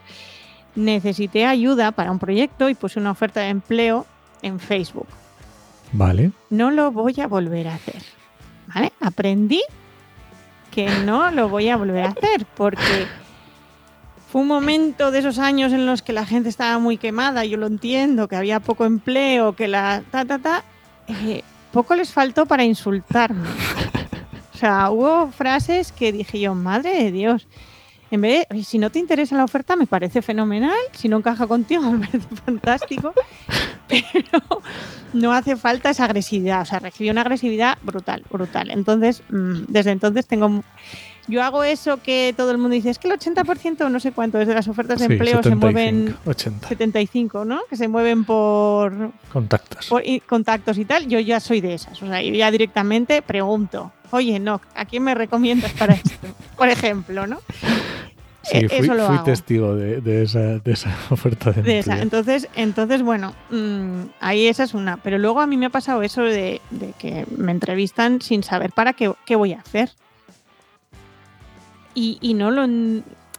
necesité 0.76 1.46
ayuda 1.46 1.92
para 1.92 2.12
un 2.12 2.20
proyecto 2.20 2.70
y 2.70 2.76
puse 2.76 3.00
una 3.00 3.12
oferta 3.12 3.42
de 3.42 3.50
empleo 3.50 4.06
en 4.42 4.60
Facebook. 4.60 5.08
Vale. 5.92 6.32
No 6.50 6.72
lo 6.72 6.92
voy 6.92 7.20
a 7.22 7.28
volver 7.28 7.68
a 7.68 7.76
hacer. 7.76 8.02
¿Vale? 8.74 8.92
Aprendí 9.00 9.62
que 10.72 10.90
no 11.06 11.30
lo 11.32 11.50
voy 11.50 11.70
a 11.70 11.78
volver 11.78 12.06
a 12.06 12.10
hacer 12.10 12.46
porque 12.56 13.06
fue 14.34 14.42
un 14.42 14.48
momento 14.48 15.12
de 15.12 15.20
esos 15.20 15.38
años 15.38 15.72
en 15.74 15.86
los 15.86 16.02
que 16.02 16.12
la 16.12 16.26
gente 16.26 16.50
estaba 16.50 16.80
muy 16.80 16.98
quemada, 16.98 17.46
yo 17.46 17.58
lo 17.58 17.68
entiendo, 17.68 18.28
que 18.28 18.36
había 18.36 18.60
poco 18.60 18.86
empleo, 18.86 19.56
que 19.56 19.68
la 19.68 20.02
ta 20.10 20.26
ta 20.26 20.40
ta, 20.40 20.64
eh, 21.08 21.42
poco 21.72 21.96
les 21.96 22.12
faltó 22.12 22.46
para 22.46 22.64
insultarme. 22.64 23.48
O 24.54 24.58
sea, 24.58 24.92
hubo 24.92 25.32
frases 25.32 25.92
que 25.92 26.12
dije 26.12 26.40
yo, 26.40 26.56
madre 26.56 27.04
de 27.04 27.12
Dios. 27.12 27.48
En 28.12 28.22
vez 28.22 28.48
de, 28.48 28.56
"Oye, 28.56 28.64
si 28.64 28.78
no 28.78 28.92
te 28.92 29.00
interesa 29.00 29.36
la 29.36 29.44
oferta, 29.44 29.76
me 29.76 29.88
parece 29.88 30.22
fenomenal. 30.22 30.78
Si 30.92 31.10
no 31.10 31.18
encaja 31.18 31.48
contigo, 31.48 31.82
me 31.92 32.06
parece 32.08 32.36
fantástico. 32.46 33.14
Pero 33.88 34.62
no 35.14 35.34
hace 35.34 35.56
falta 35.56 35.90
esa 35.90 36.06
agresividad. 36.06 36.62
O 36.62 36.66
sea, 36.66 36.80
recibí 36.80 37.10
una 37.10 37.22
agresividad 37.22 37.78
brutal, 37.82 38.24
brutal. 38.30 38.70
Entonces, 38.70 39.24
mm, 39.30 39.64
desde 39.68 39.92
entonces 39.92 40.28
tengo. 40.28 40.64
Yo 41.28 41.42
hago 41.42 41.64
eso 41.64 41.98
que 42.04 42.34
todo 42.36 42.52
el 42.52 42.58
mundo 42.58 42.76
dice: 42.76 42.90
es 42.90 43.00
que 43.00 43.08
el 43.08 43.18
80% 43.18 43.82
o 43.86 43.90
no 43.90 44.00
sé 44.00 44.12
cuánto 44.12 44.38
desde 44.38 44.54
las 44.54 44.68
ofertas 44.68 45.00
de 45.00 45.08
Sí, 45.08 45.14
empleo 45.14 45.38
se 45.38 45.50
75, 45.50 45.60
mueven. 45.60 46.16
80. 46.26 46.68
75, 46.68 47.46
¿no? 47.46 47.62
Que 47.70 47.78
se 47.78 47.88
mueven 47.88 48.26
por, 48.26 49.12
Contactos. 49.32 49.88
por 49.88 50.04
contactos 50.28 50.78
y 50.78 50.86
tal, 50.86 51.08
yo 51.08 51.20
ya 51.20 51.40
soy 51.40 51.62
de 51.62 51.76
esas. 51.76 52.02
O 52.04 52.08
sea, 52.08 52.22
yo 52.22 52.34
ya 52.34 52.52
directamente 52.52 53.22
pregunto, 53.22 53.92
oye, 54.12 54.40
no, 54.40 54.60
¿a 54.76 54.86
quién 54.86 55.04
me 55.04 55.16
recomiendas 55.16 55.72
para 55.74 55.94
esto? 55.94 56.12
Por 56.58 56.68
ejemplo, 56.70 57.26
¿no? 57.26 57.40
Sí, 58.44 58.58
Eh, 58.58 58.68
fui, 58.68 58.78
eso 58.80 58.94
lo 58.94 59.06
fui 59.08 59.16
hago. 59.16 59.24
testigo 59.24 59.76
de, 59.76 60.02
de 60.02 60.24
esa, 60.24 60.40
de 60.60 60.72
esa 60.74 60.94
oferta 61.10 61.52
de, 61.54 61.62
De 61.62 61.80
esa. 61.80 61.92
empleo. 61.94 62.04
Entonces, 62.04 62.50
entonces 62.56 63.02
bueno, 63.02 63.34
mm, 63.50 64.02
ahí 64.20 64.48
esa 64.48 64.64
es 64.66 64.74
una. 64.74 64.98
Pero 64.98 65.18
luego 65.18 65.40
a 65.40 65.48
mí 65.48 65.56
me 65.56 65.68
ha 65.68 65.70
pasado 65.70 66.02
eso 66.04 66.22
de, 66.24 66.60
de 66.70 66.94
que 67.00 67.26
me 67.38 67.54
entrevistan 67.54 68.22
sin 68.22 68.44
saber 68.44 68.74
para 68.74 68.92
qué, 68.92 69.14
qué 69.26 69.38
voy 69.38 69.54
a 69.54 69.62
hacer. 69.62 69.92
Y, 71.96 72.18
y 72.22 72.34
no 72.34 72.52
lo. 72.52 72.68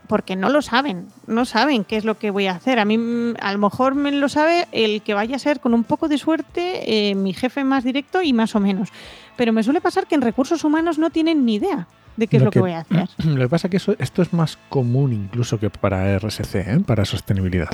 Porque 0.07 0.37
no 0.37 0.51
lo 0.51 0.61
saben, 0.61 1.07
no 1.27 1.47
saben 1.47 1.83
qué 1.83 1.97
es 1.97 2.05
lo 2.05 2.19
que 2.19 2.31
voy 2.31 2.47
a 2.47 2.53
hacer. 2.53 2.79
A 2.79 2.85
mí, 2.85 2.99
mm, 2.99 3.37
a 3.41 3.53
lo 3.53 3.59
mejor 3.59 3.95
me 3.95 4.13
lo 4.13 4.29
sabe 4.29 4.67
el 4.71 5.01
que 5.01 5.15
vaya 5.15 5.37
a 5.37 5.39
ser 5.39 5.61
con 5.61 5.73
un 5.73 5.83
poco 5.83 6.09
de 6.09 6.19
suerte 6.19 7.11
eh, 7.11 7.15
mi 7.15 7.33
jefe 7.33 7.65
más 7.65 7.85
directo 7.85 8.21
y 8.21 8.35
más 8.35 8.55
o 8.55 8.61
menos. 8.61 8.91
Pero 9.37 9.55
me 9.55 9.63
suele 9.63 9.81
pasar 9.81 10.07
que 10.07 10.15
en 10.15 10.21
recursos 10.21 10.63
humanos 10.63 10.99
no 10.99 11.09
tienen 11.09 11.47
ni 11.47 11.55
idea 11.55 11.89
de 12.19 12.27
qué 12.27 12.37
es 12.37 12.43
Lo 12.43 12.51
que- 12.51 12.61
voy 12.61 12.73
a 12.73 12.81
hacer. 12.81 13.09
Lo 13.25 13.39
que 13.45 13.49
pasa 13.49 13.69
es 13.69 13.71
que 13.71 13.77
eso- 13.79 13.97
esto 13.99 14.21
es 14.21 14.33
más 14.35 14.59
común 14.69 15.15
incluso 15.15 15.59
que 15.59 15.71
para 15.71 16.15
RSC, 16.19 16.55
¿eh? 16.61 16.81
para 16.87 17.07
sostenibilidad. 17.07 17.71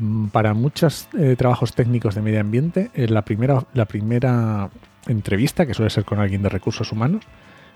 Mm, 0.00 0.28
Para 0.28 0.54
muchos 0.54 1.06
eh, 1.18 1.36
trabajos 1.36 1.74
técnicos 1.74 2.14
de 2.14 2.22
medio 2.22 2.40
ambiente, 2.40 2.90
eh, 2.94 3.08
la, 3.08 3.22
primera, 3.26 3.62
la 3.74 3.84
primera 3.84 4.70
entrevista, 5.06 5.66
que 5.66 5.74
suele 5.74 5.90
ser 5.90 6.06
con 6.06 6.18
alguien 6.18 6.42
de 6.42 6.48
recursos 6.48 6.90
humanos, 6.92 7.24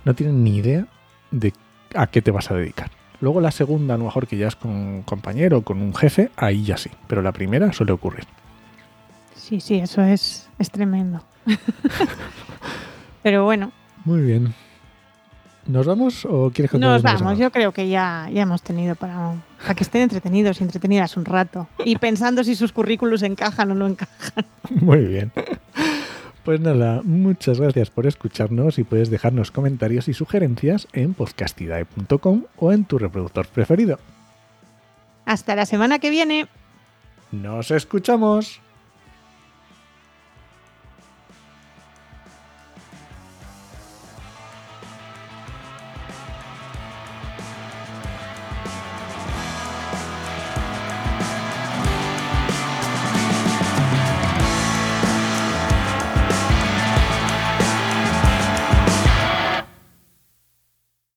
no 0.07 0.15
tienen 0.15 0.43
ni 0.43 0.57
idea 0.57 0.87
de 1.31 1.53
a 1.97 2.07
qué 2.09 2.23
te 2.23 2.31
vas 2.31 2.51
a 2.51 2.55
dedicar. 2.55 2.91
Luego 3.21 3.41
la 3.41 3.51
segunda, 3.53 3.95
a 3.95 3.99
lo 3.99 4.05
mejor 4.05 4.27
que 4.27 4.37
ya 4.37 4.49
es 4.49 4.57
con 4.57 4.71
un 4.73 5.03
compañero 5.03 5.59
o 5.59 5.63
con 5.63 5.81
un 5.81 5.95
jefe, 5.95 6.31
ahí 6.37 6.65
ya 6.65 6.77
sí. 6.77 6.91
Pero 7.07 7.23
la 7.23 7.33
primera 7.33 7.73
suele 7.73 7.93
ocurrir. 7.93 8.25
Sí, 9.37 9.61
sí, 9.61 9.77
eso 9.77 10.03
es, 10.03 10.49
es 10.59 10.71
tremendo. 10.71 11.23
Pero 13.23 13.45
bueno, 13.45 13.73
Muy 14.05 14.23
bien. 14.23 14.55
¿Nos 15.67 15.87
vamos 15.87 16.25
o 16.25 16.51
quieres 16.51 16.73
contar 16.73 16.91
Nos 16.91 17.03
vamos, 17.03 17.23
más? 17.23 17.39
yo 17.39 17.53
creo 17.53 17.71
que 17.71 17.89
ya, 17.89 18.29
ya 18.33 18.43
hemos 18.43 18.63
tenido 18.63 18.97
para, 18.97 19.35
para 19.63 19.75
que 19.75 19.85
estén 19.85 20.03
entretenidos 20.03 20.61
y 20.61 20.65
entretenidas 20.65 21.17
un 21.17 21.25
rato. 21.25 21.69
Y 21.85 21.97
pensando 21.99 22.43
si 22.43 22.57
sus 22.57 22.73
currículos 22.73 23.23
encajan 23.23 23.71
o 23.71 23.75
no 23.75 23.87
encajan. 23.87 24.45
Muy 24.71 25.05
bien. 25.05 25.31
Pues 26.45 26.61
nada, 26.61 27.03
muchas 27.05 27.61
gracias 27.61 27.91
por 27.91 28.07
escucharnos 28.07 28.79
y 28.79 28.85
puedes 28.85 29.11
dejarnos 29.11 29.53
comentarios 29.53 30.09
y 30.09 30.15
sugerencias 30.15 30.89
en 30.93 31.15
podcastidae.com 31.15 32.45
o 32.57 32.73
en 32.73 32.85
tu 32.85 32.99
reproductor 32.99 33.47
preferido. 33.47 33.99
Hasta 35.25 35.55
la 35.55 35.67
semana 35.67 36.01
que 36.01 36.11
viene. 36.11 36.49
¡Nos 37.31 37.71
escuchamos! 37.71 38.61